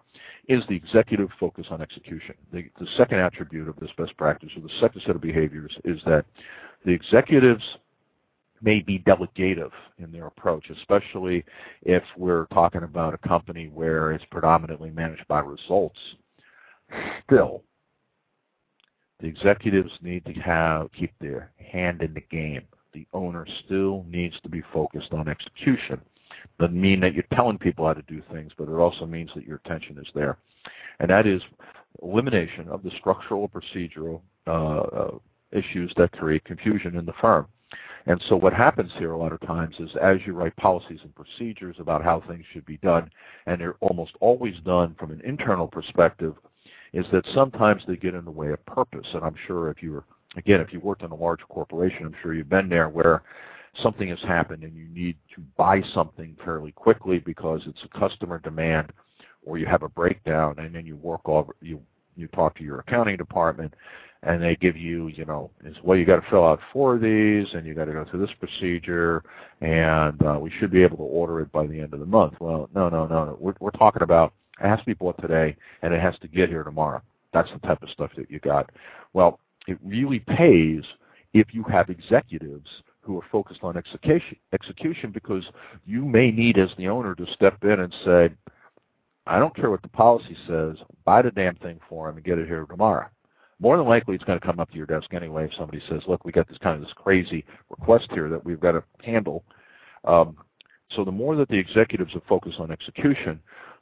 is 0.48 0.64
the 0.70 0.76
executive 0.76 1.30
focus 1.40 1.66
on 1.72 1.82
execution. 1.82 2.36
The, 2.54 2.66
the 2.80 2.88
second 2.98 3.20
attribute 3.20 3.68
of 3.68 3.76
this 3.78 3.90
best 3.98 4.16
practice, 4.18 4.52
or 4.56 4.62
the 4.62 4.70
second 4.80 5.02
set 5.06 5.16
of 5.16 5.22
behaviors, 5.22 5.76
is 5.86 6.00
that 6.06 6.26
the 6.86 6.92
executives 6.92 7.64
may 8.62 8.80
be 8.80 9.00
delegative 9.00 9.72
in 9.98 10.12
their 10.12 10.28
approach, 10.28 10.70
especially 10.70 11.44
if 11.82 12.04
we're 12.16 12.46
talking 12.48 12.84
about 12.84 13.16
a 13.16 13.28
company 13.28 13.68
where 13.68 14.12
it's 14.12 14.26
predominantly 14.26 14.92
managed 14.92 15.28
by 15.28 15.40
results. 15.40 15.98
Still, 17.26 17.64
the 19.20 19.28
executives 19.28 19.92
need 20.02 20.26
to 20.26 20.34
have 20.34 20.92
keep 20.92 21.14
their 21.20 21.52
hand 21.58 22.02
in 22.04 22.14
the 22.14 22.22
game. 22.22 22.64
The 22.94 23.08
owner 23.14 23.46
still 23.66 24.06
needs 24.10 24.40
to 24.42 24.50
be 24.50 24.64
focused 24.74 25.14
on 25.14 25.28
execution. 25.28 26.02
Doesn't 26.60 26.80
mean 26.80 27.00
that 27.02 27.14
you're 27.14 27.24
telling 27.34 27.58
people 27.58 27.86
how 27.86 27.94
to 27.94 28.02
do 28.04 28.22
things, 28.32 28.52
but 28.58 28.68
it 28.68 28.74
also 28.74 29.06
means 29.06 29.32
that 29.36 29.46
your 29.46 29.62
attention 29.64 29.98
is 29.98 30.08
there. 30.14 30.38
And 31.00 31.10
that 31.10 31.28
is 31.28 31.42
elimination 32.02 32.68
of 32.70 32.84
the 32.84 32.92
structural 33.00 33.42
or 33.42 33.50
procedural 33.50 34.22
uh, 34.48 34.80
uh, 34.82 35.18
issues 35.52 35.94
that 35.98 36.12
create 36.12 36.44
confusion 36.46 36.96
in 36.96 37.06
the 37.06 37.14
firm. 37.14 37.48
And 38.08 38.22
so 38.28 38.36
what 38.36 38.54
happens 38.54 38.92
here 38.98 39.12
a 39.12 39.18
lot 39.18 39.32
of 39.32 39.40
times 39.42 39.76
is 39.80 39.92
as 40.02 40.18
you 40.26 40.34
write 40.34 40.56
policies 40.56 41.00
and 41.04 41.14
procedures 41.16 41.76
about 41.80 42.04
how 42.04 42.22
things 42.22 42.46
should 42.52 42.66
be 42.66 42.78
done, 42.78 43.10
and 43.46 43.62
they're 43.62 43.76
almost 43.80 44.14
always 44.20 44.56
done 44.66 44.96
from 44.98 45.12
an 45.12 45.22
internal 45.24 45.68
perspective, 45.68 46.36
is 46.94 47.06
that 47.12 47.26
sometimes 47.34 47.84
they 47.88 47.96
get 47.96 48.16
in 48.16 48.26
the 48.26 48.32
way 48.32 48.52
of 48.52 48.66
purpose. 48.66 49.08
And 49.14 49.24
I'm 49.24 49.36
sure 49.48 49.70
if 49.70 49.82
you 49.84 49.94
were, 49.94 50.04
again, 50.36 50.62
if 50.62 50.74
you 50.74 50.80
worked 50.80 51.04
in 51.04 51.12
a 51.12 51.16
large 51.16 51.42
corporation, 51.50 52.06
I'm 52.06 52.16
sure 52.22 52.34
you've 52.34 52.50
been 52.50 52.70
there 52.70 52.90
where 52.90 53.24
something 53.82 54.10
has 54.10 54.22
happened 54.22 54.64
and 54.64 54.76
you 54.76 54.88
need 54.90 55.16
to 55.36 55.42
buy 55.58 55.82
something 55.94 56.36
fairly 56.44 56.72
quickly 56.72 57.20
because 57.20 57.62
it's 57.66 57.84
a 57.84 58.00
customer 58.00 58.40
demand 58.40 58.92
or 59.46 59.58
you 59.58 59.66
have 59.66 59.84
a 59.84 59.90
breakdown 59.90 60.56
and 60.60 60.76
then 60.76 60.86
you 60.86 60.98
work 60.98 61.22
over, 61.26 61.56
you, 61.62 61.82
you 62.16 62.28
talk 62.28 62.56
to 62.58 62.64
your 62.64 62.80
accounting 62.80 63.18
department 63.18 63.74
and 64.24 64.42
they 64.42 64.56
give 64.56 64.78
you, 64.78 65.08
you 65.08 65.26
know, 65.26 65.50
is 65.66 65.76
well, 65.84 65.98
you 65.98 66.06
got 66.06 66.22
to 66.22 66.30
fill 66.30 66.46
out 66.46 66.60
four 66.72 66.96
of 66.96 67.02
these, 67.02 67.48
and 67.54 67.66
you 67.66 67.74
got 67.74 67.86
to 67.86 67.94
go 67.94 68.06
through 68.06 68.20
this 68.20 68.36
procedure, 68.40 69.24
and 69.62 70.22
uh, 70.24 70.38
we 70.40 70.52
should 70.60 70.70
be 70.70 70.84
able 70.84 70.98
to 70.98 71.04
order 71.04 71.40
it 71.42 71.52
by 71.52 71.66
the 71.66 71.80
end 71.80 71.94
of 71.94 72.00
the 72.00 72.06
month. 72.06 72.34
Well, 72.40 72.70
no, 72.76 72.88
no, 72.88 73.08
no, 73.08 73.26
no. 73.26 73.38
We're, 73.40 73.56
we're 73.60 73.72
talking 73.72 74.04
about 74.04 74.34
it 74.64 74.68
has 74.68 74.80
to 74.80 74.86
be 74.86 74.94
bought 74.94 75.20
today, 75.20 75.56
and 75.82 75.92
it 75.92 76.00
has 76.00 76.14
to 76.20 76.28
get 76.28 76.50
here 76.50 76.64
tomorrow. 76.64 77.02
That's 77.34 77.50
the 77.52 77.68
type 77.68 77.82
of 77.82 77.90
stuff 77.90 78.12
that 78.16 78.30
you 78.30 78.40
got. 78.40 78.70
Well, 79.14 79.40
it 79.68 79.78
really 79.84 80.20
pays 80.20 80.84
if 81.34 81.54
you 81.54 81.64
have 81.64 81.90
executives 81.90 82.70
who 83.02 83.18
are 83.18 83.26
focused 83.32 83.64
on 83.64 83.78
execution, 83.78 84.38
execution 84.54 85.12
because 85.12 85.44
you 85.86 86.06
may 86.06 86.32
need 86.32 86.58
as 86.58 86.70
the 86.78 86.88
owner 86.88 87.16
to 87.16 87.26
step 87.34 87.64
in 87.64 87.80
and 87.80 87.96
say, 88.06 88.30
I 89.28 89.40
don't 89.40 89.56
care 89.56 89.70
what 89.70 89.82
the 89.82 89.88
policy 89.88 90.36
says, 90.48 90.78
buy 91.06 91.22
the 91.22 91.32
damn 91.32 91.56
thing 91.56 91.80
for 91.88 92.10
him 92.10 92.18
and 92.18 92.26
get 92.26 92.38
it 92.38 92.48
here 92.48 92.66
tomorrow. 92.66 93.08
More 93.60 93.78
than 93.78 93.88
likely, 93.88 94.16
it's 94.16 94.24
going 94.24 94.40
to 94.40 94.46
come 94.46 94.60
up 94.60 94.72
to 94.72 94.78
your 94.78 94.88
desk 94.88 95.14
anyway 95.14 95.46
if 95.46 95.54
somebody 95.54 95.82
says, 95.88 96.02
look, 96.08 96.26
we 96.26 96.32
got 96.32 96.48
this 96.48 96.58
kind 96.58 96.76
of 96.76 96.82
this 96.82 96.94
crazy 96.96 97.46
request 97.70 98.08
here 98.12 98.28
that 98.30 98.44
we've 98.44 98.60
got 98.60 98.72
to 98.72 98.84
handle. 99.04 99.44
Um, 100.04 100.36
so 100.96 101.06
the 101.06 101.12
more 101.12 101.36
that 101.36 101.48
the 101.48 101.58
executives 101.58 102.16
are 102.16 102.24
focused 102.28 102.60
on 102.60 102.72
execution, 102.72 103.40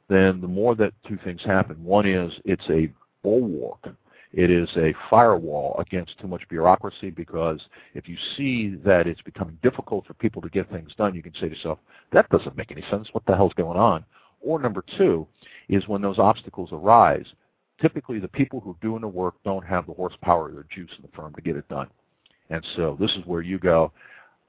then 0.08 0.40
the 0.40 0.48
more 0.48 0.74
that 0.74 0.92
two 1.08 1.18
things 1.24 1.40
happen. 1.42 1.82
One 1.82 2.06
is 2.06 2.32
it's 2.44 2.68
a 2.68 2.92
bulwark 3.22 3.88
it 4.32 4.50
is 4.50 4.68
a 4.76 4.94
firewall 5.08 5.76
against 5.80 6.18
too 6.20 6.28
much 6.28 6.48
bureaucracy 6.48 7.10
because 7.10 7.60
if 7.94 8.08
you 8.08 8.16
see 8.36 8.76
that 8.84 9.06
it's 9.06 9.22
becoming 9.22 9.58
difficult 9.62 10.06
for 10.06 10.14
people 10.14 10.40
to 10.42 10.48
get 10.48 10.70
things 10.70 10.92
done, 10.96 11.14
you 11.14 11.22
can 11.22 11.34
say 11.34 11.40
to 11.40 11.48
yourself, 11.48 11.78
that 12.12 12.28
doesn't 12.28 12.56
make 12.56 12.70
any 12.70 12.84
sense. 12.90 13.08
What 13.12 13.26
the 13.26 13.34
hell's 13.34 13.54
going 13.54 13.78
on? 13.78 14.04
Or 14.40 14.60
number 14.60 14.84
two 14.96 15.26
is 15.68 15.88
when 15.88 16.00
those 16.00 16.18
obstacles 16.18 16.70
arise, 16.72 17.26
typically 17.80 18.20
the 18.20 18.28
people 18.28 18.60
who 18.60 18.70
are 18.70 18.76
doing 18.80 19.00
the 19.00 19.08
work 19.08 19.34
don't 19.44 19.66
have 19.66 19.86
the 19.86 19.94
horsepower 19.94 20.46
or 20.46 20.52
the 20.52 20.64
juice 20.74 20.92
in 20.96 21.02
the 21.02 21.16
firm 21.16 21.34
to 21.34 21.42
get 21.42 21.56
it 21.56 21.68
done. 21.68 21.88
And 22.50 22.64
so 22.76 22.96
this 23.00 23.10
is 23.12 23.26
where 23.26 23.42
you 23.42 23.58
go. 23.58 23.92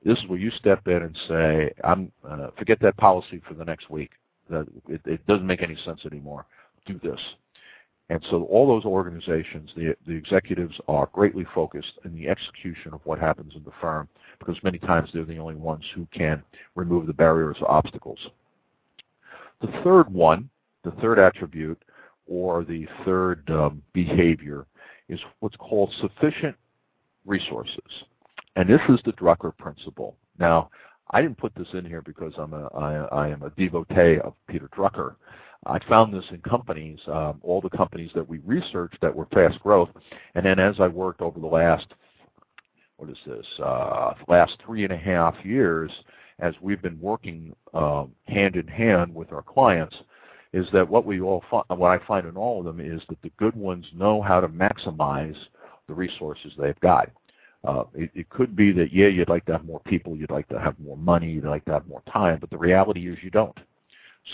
This 0.04 0.18
is 0.18 0.28
where 0.28 0.40
you 0.40 0.52
step 0.52 0.88
in 0.88 1.04
and 1.04 1.18
say, 1.28 1.72
"I'm 1.84 2.12
uh, 2.28 2.48
forget 2.58 2.80
that 2.82 2.98
policy 2.98 3.40
for 3.48 3.54
the 3.54 3.64
next 3.64 3.90
week. 3.92 4.12
That 4.50 4.68
it, 4.90 5.02
it 5.06 5.28
doesn't 5.28 5.46
make 5.46 5.62
any 5.62 5.78
sense 5.86 6.02
anymore. 6.06 6.48
Do 6.88 7.00
this." 7.04 7.20
And 8.12 8.22
so 8.30 8.44
all 8.52 8.68
those 8.68 8.84
organizations, 8.84 9.70
the, 9.74 9.96
the 10.06 10.12
executives 10.12 10.76
are 10.90 11.10
greatly 11.14 11.46
focused 11.56 11.94
in 12.04 12.14
the 12.14 12.28
execution 12.28 12.94
of 12.94 13.00
what 13.06 13.18
happens 13.20 13.54
in 13.56 13.64
the 13.64 13.72
firm 13.80 14.10
because 14.38 14.62
many 14.64 14.80
times 14.80 15.10
they're 15.14 15.24
the 15.24 15.38
only 15.38 15.56
ones 15.56 15.86
who 15.96 16.06
can 16.12 16.44
remove 16.76 17.08
the 17.08 17.14
barriers 17.14 17.56
or 17.62 17.72
obstacles. 17.72 18.20
The 19.62 19.72
third 19.86 20.14
one, 20.14 20.50
the 20.84 20.92
third 21.00 21.20
attribute, 21.20 21.82
or 22.28 22.66
the 22.66 22.86
third 23.06 23.50
um, 23.50 23.82
behavior 23.94 24.66
is 25.08 25.22
what's 25.40 25.56
called 25.56 25.94
sufficient 26.02 26.58
resources. 27.26 27.80
And 28.58 28.68
this 28.68 28.82
is 28.90 29.00
the 29.06 29.14
Drucker 29.14 29.56
principle. 29.56 30.18
Now, 30.38 30.70
I 31.12 31.22
didn't 31.22 31.38
put 31.38 31.54
this 31.56 31.68
in 31.74 31.86
here 31.86 32.02
because 32.02 32.34
I'm 32.38 32.54
a, 32.54 32.68
I, 32.68 33.26
I 33.26 33.28
am 33.28 33.44
a 33.44 33.50
devotee 33.52 34.20
of 34.20 34.34
Peter 34.48 34.70
Drucker. 34.76 35.16
I 35.66 35.78
found 35.88 36.14
this 36.14 36.26
in 36.32 36.40
companies, 36.40 37.00
um, 37.08 37.40
all 37.44 37.62
the 37.62 37.70
companies 37.70 38.12
that 38.16 38.28
we 38.28 38.40
researched 38.40 39.00
that 39.02 39.16
were 39.16 39.28
fast 39.28 39.60
growth, 39.60 39.90
and 40.34 40.46
then 40.46 40.58
as 40.58 40.80
I 40.80 40.88
worked 40.88 41.22
over 41.22 41.40
the 41.40 41.46
last, 41.46 41.86
what 42.98 43.10
is 43.10 43.18
this, 43.28 43.46
uh, 43.64 44.14
last 44.28 44.58
three 44.66 44.84
and 44.84 44.94
a 44.94 44.98
half 44.98 45.36
years, 45.44 45.92
as 46.40 46.56
we've 46.62 46.82
been 46.82 47.00
working 47.00 47.54
um, 47.74 48.12
hand 48.28 48.56
in 48.56 48.68
hand 48.68 49.14
with 49.14 49.32
our 49.32 49.44
clients, 49.44 49.96
is 50.54 50.68
that 50.74 50.88
what 50.88 51.06
we 51.06 51.22
all 51.22 51.44
find, 51.50 51.66
what 51.70 51.92
I 51.92 52.06
find 52.06 52.28
in 52.28 52.36
all 52.36 52.60
of 52.60 52.66
them 52.66 52.80
is 52.80 53.02
that 53.10 53.22
the 53.22 53.32
good 53.38 53.56
ones 53.56 53.86
know 53.94 54.22
how 54.22 54.42
to 54.42 54.48
maximize 54.48 55.38
the 55.88 55.94
resources 55.94 56.54
they've 56.58 56.80
got. 56.80 57.10
Uh, 57.64 57.84
it, 57.94 58.10
it 58.16 58.30
could 58.30 58.56
be 58.56 58.72
that 58.72 58.92
yeah, 58.92 59.08
you'd 59.08 59.30
like 59.30 59.46
to 59.46 59.52
have 59.52 59.66
more 59.66 59.82
people, 59.82 60.16
you'd 60.16 60.32
like 60.32 60.48
to 60.50 60.60
have 60.60 60.80
more 60.80 60.98
money, 60.98 61.32
you'd 61.32 61.46
like 61.46 61.64
to 61.66 61.72
have 61.72 61.88
more 61.88 62.02
time, 62.12 62.40
but 62.40 62.50
the 62.50 62.58
reality 62.58 63.08
is 63.08 63.18
you 63.22 63.30
don't. 63.30 63.58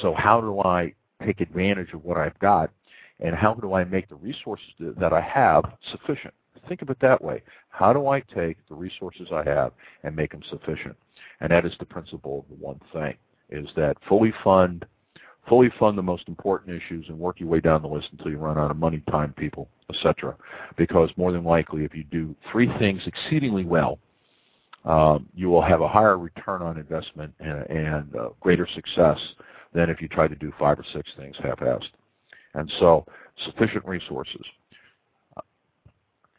So 0.01 0.13
how 0.13 0.39
do 0.39 0.61
I 0.61 0.93
take 1.25 1.41
advantage 1.41 1.93
of 1.93 2.05
what 2.05 2.17
I've 2.17 2.37
got, 2.39 2.71
and 3.19 3.35
how 3.35 3.53
do 3.53 3.73
I 3.73 3.83
make 3.83 4.07
the 4.07 4.15
resources 4.15 4.65
that 4.79 5.11
I 5.11 5.21
have 5.21 5.65
sufficient? 5.91 6.33
Think 6.67 6.81
of 6.81 6.89
it 6.89 6.99
that 7.01 7.21
way. 7.21 7.43
How 7.69 7.93
do 7.93 8.07
I 8.07 8.19
take 8.19 8.57
the 8.67 8.75
resources 8.75 9.27
I 9.31 9.43
have 9.43 9.71
and 10.03 10.15
make 10.15 10.31
them 10.31 10.43
sufficient? 10.49 10.95
And 11.39 11.51
that 11.51 11.65
is 11.65 11.73
the 11.79 11.85
principle 11.85 12.39
of 12.39 12.57
the 12.57 12.63
one 12.63 12.79
thing, 12.93 13.15
is 13.49 13.67
that 13.75 13.97
fully 14.07 14.33
fund, 14.43 14.85
fully 15.47 15.71
fund 15.79 15.97
the 15.97 16.03
most 16.03 16.27
important 16.27 16.75
issues 16.75 17.05
and 17.07 17.17
work 17.17 17.39
your 17.39 17.49
way 17.49 17.60
down 17.60 17.81
the 17.81 17.88
list 17.88 18.10
until 18.12 18.31
you 18.31 18.38
run 18.38 18.57
out 18.57 18.71
of 18.71 18.77
money, 18.77 19.01
time, 19.10 19.33
people, 19.38 19.69
etc. 19.89 20.36
Because 20.77 21.10
more 21.17 21.31
than 21.31 21.43
likely, 21.43 21.83
if 21.83 21.95
you 21.95 22.03
do 22.05 22.36
three 22.51 22.69
things 22.77 23.01
exceedingly 23.05 23.65
well, 23.65 23.99
um, 24.86 25.27
you 25.36 25.49
will 25.49 25.62
have 25.62 25.81
a 25.81 25.88
higher 25.88 26.17
return 26.17 26.62
on 26.62 26.77
investment 26.77 27.33
and, 27.39 27.69
and 27.69 28.15
uh, 28.15 28.29
greater 28.39 28.67
success 28.73 29.19
than 29.73 29.89
if 29.89 30.01
you 30.01 30.07
try 30.07 30.27
to 30.27 30.36
do 30.36 30.53
five 30.57 30.79
or 30.79 30.86
six 30.93 31.10
things 31.17 31.36
half-assed. 31.43 31.89
And 32.53 32.71
so 32.79 33.05
sufficient 33.45 33.86
resources. 33.86 34.41
Uh, 35.36 35.41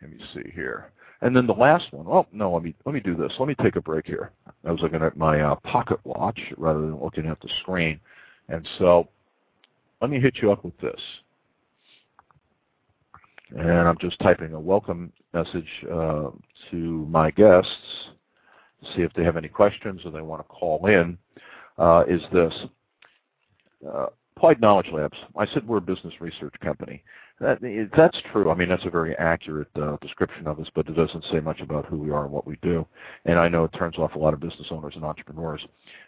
let 0.00 0.10
me 0.10 0.18
see 0.34 0.50
here. 0.54 0.90
And 1.20 1.34
then 1.34 1.46
the 1.46 1.52
last 1.52 1.92
one. 1.92 2.06
Oh 2.08 2.26
no, 2.32 2.52
let 2.52 2.62
me 2.62 2.74
let 2.84 2.94
me 2.94 3.00
do 3.00 3.16
this. 3.16 3.32
Let 3.38 3.48
me 3.48 3.56
take 3.60 3.76
a 3.76 3.80
break 3.80 4.06
here. 4.06 4.30
I 4.64 4.70
was 4.70 4.80
looking 4.80 5.02
at 5.02 5.16
my 5.16 5.40
uh, 5.40 5.56
pocket 5.56 5.98
watch 6.04 6.38
rather 6.56 6.80
than 6.80 7.02
looking 7.02 7.26
at 7.26 7.40
the 7.40 7.48
screen, 7.60 7.98
and 8.48 8.66
so 8.78 9.08
let 10.00 10.10
me 10.10 10.20
hit 10.20 10.36
you 10.40 10.52
up 10.52 10.64
with 10.64 10.78
this. 10.78 11.00
And 13.56 13.70
I'm 13.70 13.98
just 14.00 14.18
typing 14.20 14.52
a 14.52 14.60
welcome 14.60 15.12
message 15.32 15.68
uh, 15.90 16.30
to 16.70 17.06
my 17.10 17.30
guests 17.30 17.70
to 18.82 18.92
see 18.94 19.02
if 19.02 19.12
they 19.14 19.24
have 19.24 19.36
any 19.36 19.48
questions 19.48 20.02
or 20.04 20.10
they 20.10 20.20
want 20.20 20.40
to 20.40 20.48
call 20.48 20.86
in. 20.86 21.16
Uh, 21.78 22.04
is 22.08 22.20
this 22.32 22.52
uh, 23.88 24.06
Knowledge 24.60 24.88
Labs. 24.92 25.16
I 25.36 25.46
said 25.46 25.66
we're 25.66 25.78
a 25.78 25.80
business 25.80 26.14
research 26.20 26.54
company. 26.62 27.02
That, 27.40 27.58
that's 27.96 28.18
true. 28.32 28.50
I 28.50 28.54
mean, 28.54 28.68
that's 28.68 28.84
a 28.84 28.90
very 28.90 29.14
accurate 29.16 29.68
uh, 29.76 29.96
description 30.00 30.48
of 30.48 30.58
us, 30.58 30.66
but 30.74 30.88
it 30.88 30.96
doesn't 30.96 31.24
say 31.30 31.38
much 31.38 31.60
about 31.60 31.86
who 31.86 31.96
we 31.96 32.10
are 32.10 32.24
and 32.24 32.32
what 32.32 32.46
we 32.46 32.56
do. 32.62 32.84
And 33.26 33.38
I 33.38 33.48
know 33.48 33.62
it 33.64 33.72
turns 33.74 33.96
off 33.96 34.16
a 34.16 34.18
lot 34.18 34.34
of 34.34 34.40
business 34.40 34.66
owners 34.70 34.94
and 34.96 35.04
entrepreneurs. 35.04 35.64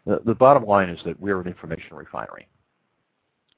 The, 0.07 0.21
the 0.27 0.35
bottom 0.35 0.65
line 0.65 0.89
is 0.89 0.99
that 1.05 1.21
we're 1.21 1.41
an 1.41 1.47
information 1.47 1.97
refinery. 1.97 2.49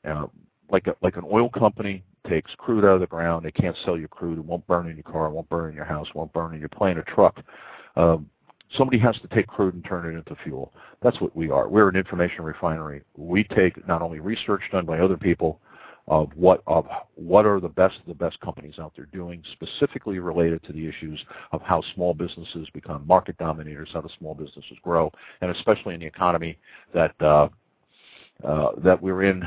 Uh, 0.06 0.26
like 0.70 0.86
a, 0.86 0.94
like 1.00 1.16
an 1.16 1.24
oil 1.30 1.48
company 1.48 2.04
takes 2.28 2.50
crude 2.58 2.84
out 2.84 2.94
of 2.94 3.00
the 3.00 3.06
ground. 3.06 3.44
They 3.44 3.52
can't 3.52 3.76
sell 3.84 3.96
you 3.98 4.06
crude. 4.06 4.38
It 4.38 4.44
won't 4.44 4.66
burn 4.66 4.88
in 4.88 4.96
your 4.96 5.04
car. 5.04 5.26
It 5.26 5.30
won't 5.30 5.48
burn 5.48 5.70
in 5.70 5.76
your 5.76 5.84
house. 5.86 6.08
It 6.08 6.14
won't 6.14 6.32
burn 6.32 6.52
in 6.52 6.60
your 6.60 6.68
plane 6.68 6.98
or 6.98 7.02
truck. 7.02 7.40
Um, 7.96 8.28
Somebody 8.76 8.98
has 9.00 9.18
to 9.20 9.28
take 9.28 9.46
crude 9.46 9.74
and 9.74 9.84
turn 9.84 10.06
it 10.06 10.16
into 10.16 10.34
fuel. 10.42 10.72
That's 11.02 11.20
what 11.20 11.36
we 11.36 11.50
are. 11.50 11.68
We're 11.68 11.88
an 11.88 11.96
information 11.96 12.42
refinery. 12.42 13.02
We 13.16 13.44
take 13.44 13.86
not 13.86 14.00
only 14.00 14.20
research 14.20 14.62
done 14.70 14.86
by 14.86 14.98
other 14.98 15.16
people 15.16 15.60
of 16.08 16.30
what 16.34 16.62
of 16.66 16.86
what 17.14 17.46
are 17.46 17.60
the 17.60 17.68
best 17.68 17.98
of 17.98 18.06
the 18.06 18.14
best 18.14 18.38
companies 18.40 18.78
out 18.78 18.92
there 18.96 19.06
doing, 19.12 19.42
specifically 19.52 20.18
related 20.18 20.62
to 20.64 20.72
the 20.72 20.86
issues 20.86 21.22
of 21.52 21.62
how 21.62 21.82
small 21.94 22.12
businesses 22.12 22.68
become 22.72 23.06
market 23.06 23.36
dominators, 23.38 23.90
how 23.92 24.00
the 24.00 24.10
small 24.18 24.34
businesses 24.34 24.76
grow, 24.82 25.10
and 25.40 25.50
especially 25.50 25.94
in 25.94 26.00
the 26.00 26.06
economy 26.06 26.58
that 26.92 27.14
uh, 27.20 27.48
uh, 28.44 28.70
that 28.78 29.00
we're 29.00 29.22
in 29.22 29.42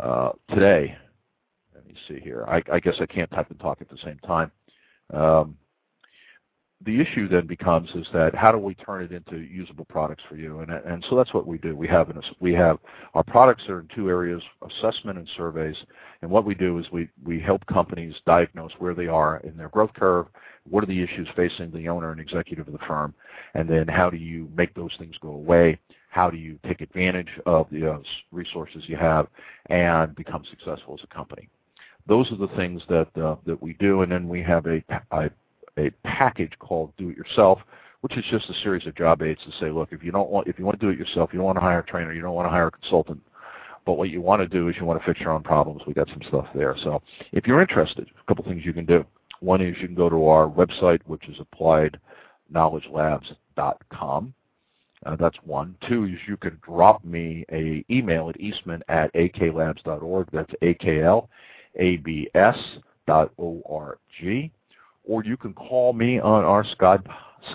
uh, 0.00 0.30
today. 0.50 0.96
Let 1.74 1.86
me 1.86 1.94
see 2.06 2.20
here. 2.20 2.44
I, 2.46 2.62
I, 2.72 2.80
guess 2.80 2.96
I 3.00 3.06
can't 3.06 3.30
type 3.30 3.50
and 3.50 3.58
talk 3.58 3.78
at 3.80 3.88
the 3.88 3.96
same 4.04 4.18
time. 4.18 4.52
Um, 5.12 5.56
the 6.84 7.00
issue 7.00 7.28
then 7.28 7.46
becomes 7.46 7.90
is 7.94 8.06
that 8.12 8.34
how 8.34 8.52
do 8.52 8.58
we 8.58 8.74
turn 8.74 9.02
it 9.02 9.10
into 9.10 9.38
usable 9.38 9.84
products 9.86 10.22
for 10.28 10.36
you? 10.36 10.60
And, 10.60 10.70
and 10.70 11.04
so 11.10 11.16
that's 11.16 11.34
what 11.34 11.46
we 11.46 11.58
do. 11.58 11.74
We 11.74 11.88
have, 11.88 12.08
an, 12.08 12.20
we 12.38 12.52
have 12.54 12.78
our 13.14 13.24
products 13.24 13.68
are 13.68 13.80
in 13.80 13.88
two 13.94 14.08
areas, 14.08 14.40
assessment 14.62 15.18
and 15.18 15.28
surveys. 15.36 15.76
And 16.22 16.30
what 16.30 16.44
we 16.44 16.54
do 16.54 16.78
is 16.78 16.86
we, 16.92 17.08
we 17.24 17.40
help 17.40 17.66
companies 17.66 18.14
diagnose 18.26 18.70
where 18.78 18.94
they 18.94 19.08
are 19.08 19.38
in 19.38 19.56
their 19.56 19.68
growth 19.70 19.92
curve, 19.94 20.26
what 20.70 20.84
are 20.84 20.88
the 20.88 21.02
issues 21.02 21.26
facing 21.34 21.72
the 21.72 21.88
owner 21.88 22.12
and 22.12 22.20
executive 22.20 22.68
of 22.68 22.72
the 22.72 22.86
firm, 22.86 23.12
and 23.54 23.68
then 23.68 23.88
how 23.88 24.08
do 24.08 24.16
you 24.16 24.48
make 24.56 24.74
those 24.74 24.92
things 24.98 25.16
go 25.20 25.30
away? 25.30 25.78
How 26.10 26.30
do 26.30 26.36
you 26.36 26.58
take 26.66 26.80
advantage 26.80 27.28
of 27.44 27.66
the 27.70 27.92
uh, 27.92 27.98
resources 28.32 28.84
you 28.86 28.96
have 28.96 29.26
and 29.66 30.14
become 30.14 30.44
successful 30.48 30.94
as 30.98 31.04
a 31.04 31.14
company? 31.14 31.48
Those 32.06 32.30
are 32.32 32.36
the 32.36 32.54
things 32.56 32.82
that, 32.88 33.08
uh, 33.22 33.36
that 33.46 33.60
we 33.60 33.74
do. 33.74 34.02
And 34.02 34.10
then 34.10 34.28
we 34.28 34.42
have 34.42 34.66
a, 34.66 34.82
a 35.10 35.30
a 35.78 35.90
package 36.04 36.52
called 36.58 36.92
Do 36.98 37.08
It 37.10 37.16
Yourself, 37.16 37.60
which 38.00 38.16
is 38.16 38.24
just 38.30 38.50
a 38.50 38.54
series 38.62 38.86
of 38.86 38.94
job 38.96 39.22
aids 39.22 39.40
to 39.44 39.52
say, 39.58 39.70
look, 39.70 39.88
if 39.92 40.02
you 40.02 40.12
don't 40.12 40.30
want, 40.30 40.48
if 40.48 40.58
you 40.58 40.64
want 40.64 40.78
to 40.78 40.86
do 40.86 40.90
it 40.92 40.98
yourself, 40.98 41.30
you 41.32 41.38
don't 41.38 41.46
want 41.46 41.56
to 41.56 41.62
hire 41.62 41.80
a 41.80 41.86
trainer, 41.86 42.12
you 42.12 42.20
don't 42.20 42.34
want 42.34 42.46
to 42.46 42.50
hire 42.50 42.66
a 42.66 42.70
consultant, 42.70 43.20
but 43.86 43.94
what 43.94 44.10
you 44.10 44.20
want 44.20 44.42
to 44.42 44.48
do 44.48 44.68
is 44.68 44.76
you 44.76 44.84
want 44.84 45.00
to 45.00 45.06
fix 45.06 45.18
your 45.20 45.32
own 45.32 45.42
problems. 45.42 45.80
We 45.86 45.94
got 45.94 46.08
some 46.08 46.20
stuff 46.28 46.46
there. 46.54 46.76
So 46.82 47.00
if 47.32 47.46
you're 47.46 47.62
interested, 47.62 48.06
a 48.08 48.24
couple 48.26 48.44
things 48.44 48.64
you 48.64 48.72
can 48.72 48.86
do. 48.86 49.04
One 49.40 49.60
is 49.62 49.76
you 49.80 49.86
can 49.86 49.96
go 49.96 50.08
to 50.08 50.26
our 50.26 50.48
website, 50.48 51.00
which 51.06 51.28
is 51.28 51.36
appliedknowledgelabs.com. 52.52 54.34
Uh, 55.06 55.14
that's 55.14 55.36
one. 55.44 55.76
Two 55.88 56.06
is 56.06 56.18
you 56.26 56.36
can 56.36 56.58
drop 56.66 57.04
me 57.04 57.44
a 57.52 57.84
email 57.88 58.28
at 58.28 58.40
eastman 58.40 58.82
at 58.88 59.14
aklabs.org. 59.14 60.28
That's 60.32 60.52
A-K-L-A-B-S 60.60 61.28
dot 63.06 63.30
O-R-G 63.38 64.52
or 65.08 65.24
you 65.24 65.36
can 65.36 65.52
call 65.54 65.92
me 65.92 66.20
on 66.20 66.44
our 66.44 66.64
Skype 66.64 67.06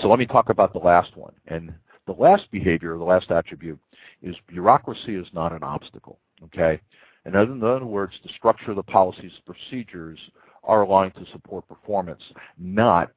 So 0.00 0.08
let 0.08 0.18
me 0.18 0.26
talk 0.26 0.50
about 0.50 0.72
the 0.72 0.78
last 0.78 1.16
one. 1.16 1.32
And 1.46 1.72
the 2.06 2.12
last 2.12 2.50
behavior, 2.50 2.98
the 2.98 3.04
last 3.04 3.30
attribute, 3.30 3.78
is 4.22 4.34
bureaucracy 4.48 5.14
is 5.14 5.28
not 5.32 5.52
an 5.52 5.62
obstacle. 5.62 6.18
Okay. 6.44 6.80
In 7.26 7.34
other 7.34 7.84
words, 7.84 8.14
the 8.22 8.30
structure 8.36 8.70
of 8.70 8.76
the 8.76 8.82
policies, 8.82 9.32
procedures 9.46 10.18
are 10.62 10.82
aligned 10.82 11.14
to 11.14 11.26
support 11.32 11.66
performance, 11.68 12.22
not 12.58 13.10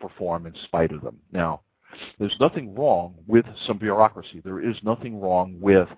perform 0.00 0.46
in 0.46 0.54
spite 0.64 0.92
of 0.92 1.02
them. 1.02 1.18
Now, 1.32 1.60
there's 2.18 2.36
nothing 2.40 2.74
wrong 2.74 3.14
with 3.26 3.46
some 3.66 3.78
bureaucracy. 3.78 4.40
There 4.44 4.60
is 4.60 4.76
nothing 4.82 5.20
wrong 5.20 5.56
with 5.60 5.88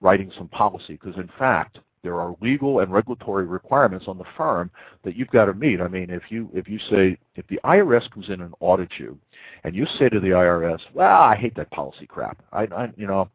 writing 0.00 0.30
some 0.36 0.48
policy 0.48 0.94
because, 0.94 1.16
in 1.16 1.30
fact, 1.38 1.78
there 2.02 2.20
are 2.20 2.36
legal 2.42 2.80
and 2.80 2.92
regulatory 2.92 3.46
requirements 3.46 4.06
on 4.08 4.18
the 4.18 4.24
firm 4.36 4.70
that 5.04 5.16
you've 5.16 5.30
got 5.30 5.46
to 5.46 5.54
meet. 5.54 5.80
I 5.80 5.88
mean, 5.88 6.10
if 6.10 6.24
you 6.28 6.50
if 6.52 6.68
you 6.68 6.78
say 6.90 7.16
if 7.34 7.46
the 7.48 7.58
IRS 7.64 8.10
comes 8.10 8.28
in 8.28 8.42
and 8.42 8.54
audits 8.60 8.92
you, 8.98 9.18
and 9.64 9.74
you 9.74 9.86
say 9.98 10.10
to 10.10 10.20
the 10.20 10.28
IRS, 10.28 10.80
"Well, 10.92 11.22
I 11.22 11.34
hate 11.34 11.56
that 11.56 11.70
policy 11.70 12.06
crap. 12.06 12.42
I, 12.52 12.64
I 12.64 12.92
you 12.96 13.06
know, 13.06 13.30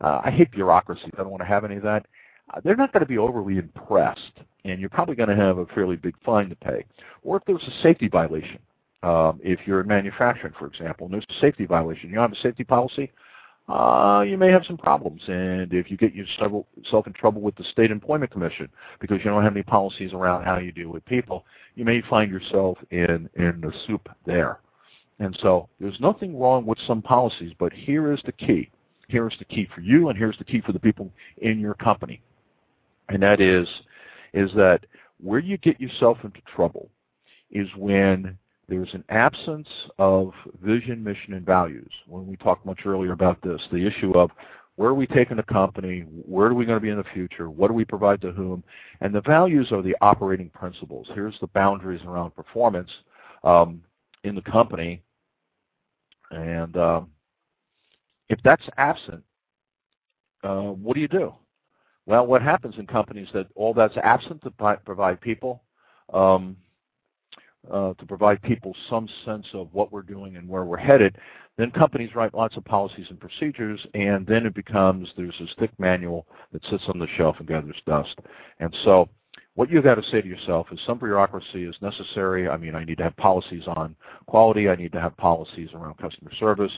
uh, 0.00 0.22
I 0.24 0.30
hate 0.30 0.50
bureaucracy. 0.50 1.10
I 1.12 1.18
don't 1.18 1.30
want 1.30 1.42
to 1.42 1.46
have 1.46 1.64
any 1.66 1.76
of 1.76 1.82
that." 1.82 2.06
Uh, 2.52 2.60
they're 2.62 2.76
not 2.76 2.92
going 2.92 3.00
to 3.00 3.06
be 3.06 3.18
overly 3.18 3.58
impressed, 3.58 4.40
and 4.64 4.80
you're 4.80 4.90
probably 4.90 5.14
going 5.14 5.28
to 5.28 5.36
have 5.36 5.58
a 5.58 5.66
fairly 5.66 5.96
big 5.96 6.14
fine 6.24 6.48
to 6.48 6.56
pay. 6.56 6.84
Or 7.22 7.36
if 7.36 7.44
there's 7.46 7.62
a 7.62 7.82
safety 7.82 8.08
violation, 8.08 8.58
um, 9.02 9.40
if 9.42 9.60
you're 9.66 9.80
in 9.80 9.88
manufacturing, 9.88 10.54
for 10.58 10.66
example, 10.66 11.06
and 11.06 11.14
there's 11.14 11.26
a 11.28 11.40
safety 11.40 11.66
violation, 11.66 12.10
you 12.10 12.16
don't 12.16 12.30
have 12.30 12.32
a 12.32 12.42
safety 12.42 12.64
policy, 12.64 13.10
uh, 13.68 14.22
you 14.26 14.36
may 14.36 14.50
have 14.50 14.64
some 14.66 14.76
problems. 14.76 15.22
And 15.26 15.72
if 15.72 15.90
you 15.90 15.96
get 15.96 16.14
yourself 16.14 17.06
in 17.06 17.12
trouble 17.14 17.40
with 17.40 17.56
the 17.56 17.64
State 17.64 17.90
Employment 17.90 18.30
Commission 18.30 18.68
because 19.00 19.18
you 19.18 19.30
don't 19.30 19.42
have 19.42 19.54
any 19.54 19.62
policies 19.62 20.12
around 20.12 20.44
how 20.44 20.58
you 20.58 20.72
deal 20.72 20.90
with 20.90 21.04
people, 21.06 21.46
you 21.74 21.84
may 21.84 22.02
find 22.02 22.30
yourself 22.30 22.76
in, 22.90 23.28
in 23.36 23.60
the 23.62 23.72
soup 23.86 24.08
there. 24.26 24.58
And 25.18 25.36
so 25.40 25.68
there's 25.80 25.98
nothing 26.00 26.38
wrong 26.38 26.66
with 26.66 26.78
some 26.86 27.00
policies, 27.00 27.52
but 27.58 27.72
here 27.72 28.12
is 28.12 28.20
the 28.26 28.32
key. 28.32 28.70
Here 29.08 29.28
is 29.28 29.34
the 29.38 29.44
key 29.44 29.68
for 29.74 29.80
you, 29.80 30.08
and 30.08 30.18
here's 30.18 30.38
the 30.38 30.44
key 30.44 30.60
for 30.60 30.72
the 30.72 30.78
people 30.78 31.10
in 31.38 31.60
your 31.60 31.74
company. 31.74 32.20
And 33.08 33.22
that 33.22 33.40
is, 33.40 33.68
is 34.32 34.50
that 34.54 34.86
where 35.22 35.40
you 35.40 35.56
get 35.58 35.80
yourself 35.80 36.18
into 36.24 36.40
trouble 36.54 36.90
is 37.50 37.68
when 37.76 38.36
there's 38.68 38.92
an 38.94 39.04
absence 39.10 39.68
of 39.98 40.32
vision, 40.62 41.04
mission, 41.04 41.34
and 41.34 41.44
values. 41.44 41.90
When 42.06 42.26
we 42.26 42.36
talked 42.36 42.64
much 42.64 42.80
earlier 42.86 43.12
about 43.12 43.40
this, 43.42 43.60
the 43.70 43.86
issue 43.86 44.12
of 44.12 44.30
where 44.76 44.90
are 44.90 44.94
we 44.94 45.06
taking 45.06 45.36
the 45.36 45.42
company, 45.44 46.00
where 46.00 46.48
are 46.48 46.54
we 46.54 46.64
going 46.64 46.78
to 46.78 46.82
be 46.82 46.90
in 46.90 46.96
the 46.96 47.04
future, 47.14 47.48
what 47.48 47.68
do 47.68 47.74
we 47.74 47.84
provide 47.84 48.20
to 48.22 48.32
whom, 48.32 48.64
and 49.00 49.14
the 49.14 49.20
values 49.20 49.70
are 49.70 49.82
the 49.82 49.96
operating 50.00 50.50
principles. 50.50 51.06
Here's 51.14 51.38
the 51.40 51.46
boundaries 51.48 52.00
around 52.06 52.34
performance 52.34 52.90
um, 53.44 53.82
in 54.24 54.34
the 54.34 54.42
company, 54.42 55.02
and 56.30 56.76
um, 56.76 57.10
if 58.28 58.40
that's 58.42 58.64
absent, 58.78 59.22
uh, 60.42 60.72
what 60.72 60.94
do 60.94 61.00
you 61.00 61.08
do? 61.08 61.32
Well, 62.06 62.26
what 62.26 62.42
happens 62.42 62.74
in 62.78 62.86
companies 62.86 63.28
that 63.32 63.46
all 63.54 63.72
that's 63.72 63.96
absent 63.96 64.42
to 64.42 64.50
provide 64.84 65.20
people 65.20 65.62
um, 66.12 66.56
uh, 67.70 67.94
to 67.94 68.06
provide 68.06 68.42
people 68.42 68.76
some 68.90 69.08
sense 69.24 69.46
of 69.54 69.68
what 69.72 69.90
we're 69.90 70.02
doing 70.02 70.36
and 70.36 70.46
where 70.48 70.64
we're 70.64 70.76
headed, 70.76 71.16
then 71.56 71.70
companies 71.70 72.14
write 72.14 72.34
lots 72.34 72.56
of 72.56 72.64
policies 72.64 73.06
and 73.08 73.18
procedures, 73.18 73.80
and 73.94 74.26
then 74.26 74.44
it 74.44 74.54
becomes 74.54 75.08
there's 75.16 75.34
this 75.40 75.54
thick 75.58 75.70
manual 75.78 76.26
that 76.52 76.62
sits 76.66 76.84
on 76.88 76.98
the 76.98 77.06
shelf 77.16 77.36
and 77.38 77.48
gathers 77.48 77.80
dust. 77.86 78.18
And 78.60 78.74
so 78.84 79.08
what 79.54 79.70
you've 79.70 79.84
got 79.84 79.94
to 79.94 80.02
say 80.10 80.20
to 80.20 80.28
yourself 80.28 80.66
is 80.72 80.80
some 80.86 80.98
bureaucracy 80.98 81.64
is 81.64 81.76
necessary. 81.80 82.48
I 82.48 82.56
mean, 82.56 82.74
I 82.74 82.84
need 82.84 82.98
to 82.98 83.04
have 83.04 83.16
policies 83.16 83.62
on 83.68 83.94
quality. 84.26 84.68
I 84.68 84.74
need 84.74 84.92
to 84.92 85.00
have 85.00 85.16
policies 85.16 85.70
around 85.74 85.96
customer 85.98 86.32
service. 86.38 86.72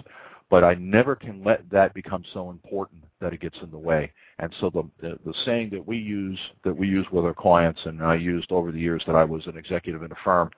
But 0.48 0.62
I 0.62 0.74
never 0.74 1.16
can 1.16 1.42
let 1.42 1.68
that 1.70 1.92
become 1.92 2.24
so 2.32 2.50
important 2.50 3.04
that 3.20 3.32
it 3.32 3.40
gets 3.40 3.56
in 3.62 3.70
the 3.70 3.78
way. 3.78 4.12
And 4.38 4.54
so 4.60 4.70
the, 4.70 4.84
the, 5.00 5.18
the 5.24 5.34
saying 5.44 5.70
that 5.70 5.84
we 5.84 5.96
use 5.96 6.38
that 6.64 6.76
we 6.76 6.86
use 6.86 7.06
with 7.10 7.24
our 7.24 7.34
clients, 7.34 7.80
and 7.84 8.02
I 8.02 8.14
used 8.14 8.52
over 8.52 8.70
the 8.70 8.78
years 8.78 9.02
that 9.06 9.16
I 9.16 9.24
was 9.24 9.46
an 9.46 9.56
executive 9.56 10.02
in 10.02 10.12
a 10.12 10.16
firm, 10.22 10.50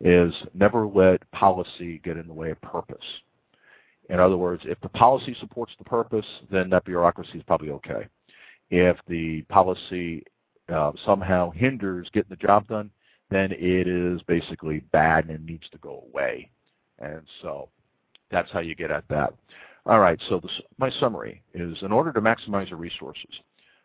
is 0.00 0.32
never 0.54 0.86
let 0.86 1.28
policy 1.32 2.00
get 2.04 2.16
in 2.16 2.26
the 2.26 2.32
way 2.32 2.50
of 2.50 2.60
purpose. 2.60 3.04
In 4.10 4.20
other 4.20 4.36
words, 4.36 4.62
if 4.66 4.80
the 4.80 4.88
policy 4.90 5.36
supports 5.40 5.72
the 5.78 5.84
purpose, 5.84 6.26
then 6.50 6.68
that 6.70 6.84
bureaucracy 6.84 7.38
is 7.38 7.44
probably 7.44 7.70
okay. 7.70 8.06
If 8.70 8.96
the 9.08 9.42
policy 9.42 10.24
uh, 10.68 10.92
somehow 11.04 11.50
hinders 11.50 12.08
getting 12.12 12.30
the 12.30 12.36
job 12.36 12.68
done, 12.68 12.90
then 13.30 13.52
it 13.52 13.88
is 13.88 14.20
basically 14.22 14.80
bad 14.92 15.28
and 15.28 15.44
needs 15.46 15.68
to 15.70 15.78
go 15.78 16.04
away. 16.08 16.50
And 16.98 17.22
so 17.40 17.68
that's 18.32 18.50
how 18.50 18.60
you 18.60 18.74
get 18.74 18.90
at 18.90 19.04
that. 19.08 19.32
All 19.86 20.00
right, 20.00 20.20
so 20.28 20.40
this, 20.40 20.50
my 20.78 20.90
summary 20.98 21.42
is 21.54 21.76
in 21.82 21.92
order 21.92 22.12
to 22.12 22.20
maximize 22.20 22.70
your 22.70 22.78
resources, 22.78 23.30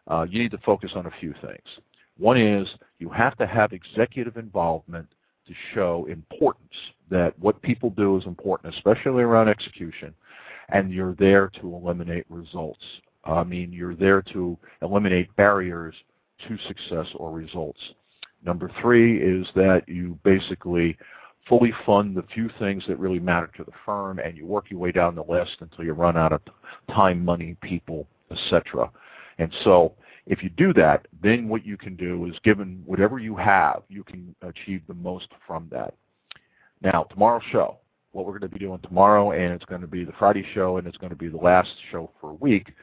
uh, 0.08 0.26
you 0.30 0.40
need 0.42 0.52
to 0.52 0.60
focus 0.60 0.92
on 0.96 1.06
a 1.06 1.12
few 1.20 1.34
things. 1.42 1.68
One 2.18 2.38
is 2.38 2.68
you 3.00 3.10
have 3.10 3.38
to 3.38 3.46
have 3.46 3.74
executive 3.74 4.38
involvement 4.38 5.08
to 5.48 5.54
show 5.74 6.08
importance, 6.10 6.74
that 7.10 7.38
what 7.40 7.62
people 7.62 7.90
do 7.92 8.18
is 8.18 8.26
important, 8.26 8.76
especially 8.76 9.24
around 9.24 9.48
execution, 9.50 10.14
and 10.70 10.92
you're 10.92 11.16
there 11.16 11.50
to 11.62 11.74
eliminate 11.74 12.26
results. 12.30 12.84
I 13.24 13.44
mean, 13.44 13.72
you're 13.72 13.96
there 13.96 14.22
to 14.34 14.58
eliminate 14.82 15.34
barriers 15.36 15.96
to 16.48 16.58
success 16.68 17.08
or 17.16 17.32
results. 17.32 17.80
Number 18.46 18.70
three 18.82 19.22
is 19.22 19.48
that 19.56 19.84
you 19.88 20.20
basically 20.24 20.98
fully 21.48 21.74
fund 21.86 22.16
the 22.16 22.24
few 22.34 22.50
things 22.60 22.84
that 22.88 23.00
really 23.00 23.20
matter 23.20 23.50
to 23.58 23.64
the 23.64 23.72
firm, 23.86 24.20
and 24.20 24.38
you 24.38 24.46
work 24.46 24.70
your 24.70 24.80
way 24.80 24.92
down 24.92 25.16
the 25.16 25.24
list 25.24 25.58
until 25.60 25.86
you 25.86 25.94
run 25.94 26.18
out 26.18 26.34
of 26.34 26.42
time, 26.94 27.24
money, 27.24 27.56
people, 27.62 28.08
etc. 28.32 28.90
And 29.40 29.54
so 29.64 29.94
if 30.26 30.44
you 30.44 30.50
do 30.50 30.74
that, 30.74 31.08
then 31.22 31.48
what 31.48 31.66
you 31.66 31.78
can 31.78 31.96
do 31.96 32.26
is 32.26 32.36
given 32.44 32.84
whatever 32.86 33.20
you 33.20 33.36
have, 33.36 33.84
you 33.88 34.04
can 34.04 34.36
achieve 34.42 34.82
the 34.88 34.94
most 34.94 35.28
from 35.46 35.68
that. 35.72 35.94
Now, 36.82 37.04
tomorrow's 37.04 37.44
show, 37.52 37.78
what 38.12 38.26
we're 38.26 38.38
going 38.38 38.50
to 38.52 38.58
be 38.58 38.64
doing 38.66 38.80
tomorrow, 38.82 39.32
and 39.32 39.54
it's 39.54 39.66
going 39.66 39.82
to 39.82 39.88
be 39.88 40.04
the 40.04 40.14
Friday 40.20 40.46
show, 40.54 40.78
and 40.78 40.88
it's 40.88 40.98
going 40.98 41.12
to 41.12 41.16
be 41.16 41.30
the 41.30 41.38
last 41.38 41.70
show 41.92 42.12
for 42.20 42.32
a 42.32 42.36
week. 42.36 42.74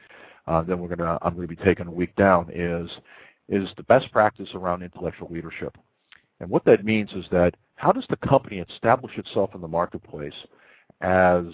Uh, 0.47 0.61
then 0.63 0.79
we're 0.79 0.87
going 0.87 0.99
to, 0.99 1.17
I'm 1.21 1.35
going 1.35 1.47
to 1.47 1.55
be 1.55 1.63
taking 1.63 1.87
a 1.87 1.91
week 1.91 2.15
down. 2.15 2.49
Is 2.53 2.89
is 3.47 3.69
the 3.77 3.83
best 3.83 4.11
practice 4.11 4.49
around 4.55 4.81
intellectual 4.81 5.29
leadership, 5.31 5.77
and 6.39 6.49
what 6.49 6.65
that 6.65 6.83
means 6.83 7.11
is 7.13 7.25
that 7.31 7.53
how 7.75 7.91
does 7.91 8.05
the 8.09 8.17
company 8.17 8.63
establish 8.69 9.17
itself 9.17 9.51
in 9.53 9.61
the 9.61 9.67
marketplace 9.67 10.33
as 11.01 11.45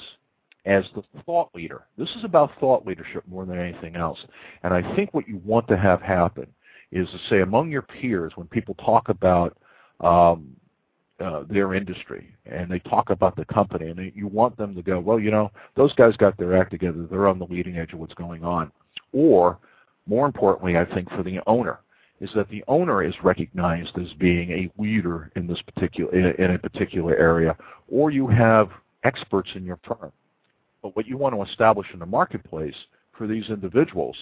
as 0.65 0.83
the 0.95 1.03
thought 1.25 1.49
leader. 1.55 1.87
This 1.97 2.09
is 2.09 2.23
about 2.23 2.51
thought 2.59 2.85
leadership 2.85 3.23
more 3.27 3.45
than 3.45 3.59
anything 3.59 3.95
else. 3.95 4.19
And 4.63 4.73
I 4.73 4.95
think 4.95 5.13
what 5.13 5.27
you 5.27 5.41
want 5.43 5.67
to 5.69 5.77
have 5.77 6.01
happen 6.01 6.47
is 6.91 7.09
to 7.09 7.17
say 7.29 7.41
among 7.41 7.71
your 7.71 7.81
peers 7.81 8.33
when 8.35 8.47
people 8.47 8.75
talk 8.75 9.09
about 9.09 9.57
um, 10.01 10.55
uh, 11.19 11.43
their 11.49 11.73
industry 11.73 12.35
and 12.45 12.69
they 12.69 12.79
talk 12.79 13.09
about 13.09 13.35
the 13.35 13.45
company 13.45 13.87
and 13.87 14.11
you 14.15 14.27
want 14.27 14.57
them 14.57 14.75
to 14.75 14.81
go, 14.81 14.99
well, 14.99 15.19
you 15.19 15.31
know, 15.31 15.51
those 15.75 15.93
guys 15.93 16.15
got 16.17 16.37
their 16.37 16.55
act 16.55 16.71
together. 16.71 17.07
They're 17.09 17.27
on 17.27 17.39
the 17.39 17.45
leading 17.45 17.77
edge 17.77 17.93
of 17.93 17.99
what's 17.99 18.13
going 18.13 18.43
on. 18.43 18.71
Or, 19.13 19.59
more 20.07 20.25
importantly, 20.25 20.77
I 20.77 20.85
think 20.85 21.09
for 21.11 21.23
the 21.23 21.39
owner, 21.47 21.79
is 22.21 22.29
that 22.35 22.47
the 22.49 22.63
owner 22.67 23.03
is 23.03 23.15
recognized 23.23 23.97
as 23.97 24.13
being 24.13 24.51
a 24.51 24.81
leader 24.81 25.31
in 25.35 25.47
this 25.47 25.61
particular 25.61 26.11
in 26.13 26.51
a, 26.51 26.59
particular 26.59 27.15
area, 27.17 27.57
or 27.89 28.11
you 28.11 28.27
have 28.27 28.69
experts 29.03 29.49
in 29.55 29.65
your 29.65 29.79
firm 29.85 30.11
but 30.81 30.95
what 30.95 31.05
you 31.07 31.17
want 31.17 31.35
to 31.35 31.43
establish 31.43 31.87
in 31.93 31.99
the 31.99 32.05
marketplace 32.05 32.75
for 33.17 33.27
these 33.27 33.49
individuals 33.49 34.15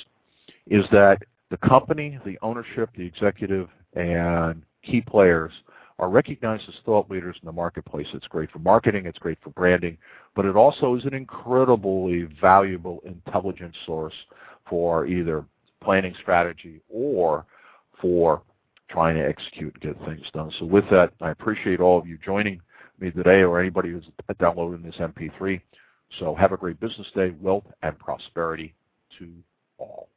is 0.67 0.85
that 0.91 1.21
the 1.49 1.57
company, 1.57 2.19
the 2.25 2.37
ownership, 2.41 2.89
the 2.95 3.05
executive, 3.05 3.69
and 3.93 4.61
key 4.83 5.01
players 5.01 5.51
are 5.97 6.09
recognized 6.09 6.63
as 6.67 6.75
thought 6.85 7.09
leaders 7.09 7.35
in 7.41 7.45
the 7.45 7.51
marketplace. 7.51 8.07
It's 8.13 8.27
great 8.27 8.51
for 8.51 8.59
marketing, 8.59 9.05
it's 9.05 9.17
great 9.17 9.37
for 9.43 9.49
branding, 9.51 9.97
but 10.35 10.45
it 10.45 10.55
also 10.55 10.95
is 10.95 11.05
an 11.05 11.13
incredibly 11.13 12.23
valuable 12.39 13.01
intelligence 13.05 13.75
source 13.85 14.13
for 14.69 15.05
either 15.07 15.43
planning 15.81 16.13
strategy 16.21 16.81
or 16.89 17.45
for 18.01 18.41
trying 18.89 19.15
to 19.15 19.27
execute 19.27 19.73
and 19.73 19.81
get 19.81 20.05
things 20.05 20.25
done. 20.33 20.51
So 20.59 20.65
with 20.65 20.85
that, 20.91 21.13
I 21.21 21.29
appreciate 21.31 21.79
all 21.79 21.99
of 21.99 22.07
you 22.07 22.17
joining 22.23 22.61
me 22.99 23.11
today 23.11 23.41
or 23.41 23.59
anybody 23.59 23.91
who's 23.91 24.05
downloading 24.39 24.83
this 24.83 24.95
MP3. 24.95 25.61
So 26.19 26.33
have 26.35 26.51
a 26.51 26.57
great 26.57 26.79
business 26.79 27.07
day, 27.15 27.33
wealth 27.39 27.65
and 27.83 27.97
prosperity 27.99 28.73
to 29.19 29.31
all. 29.77 30.09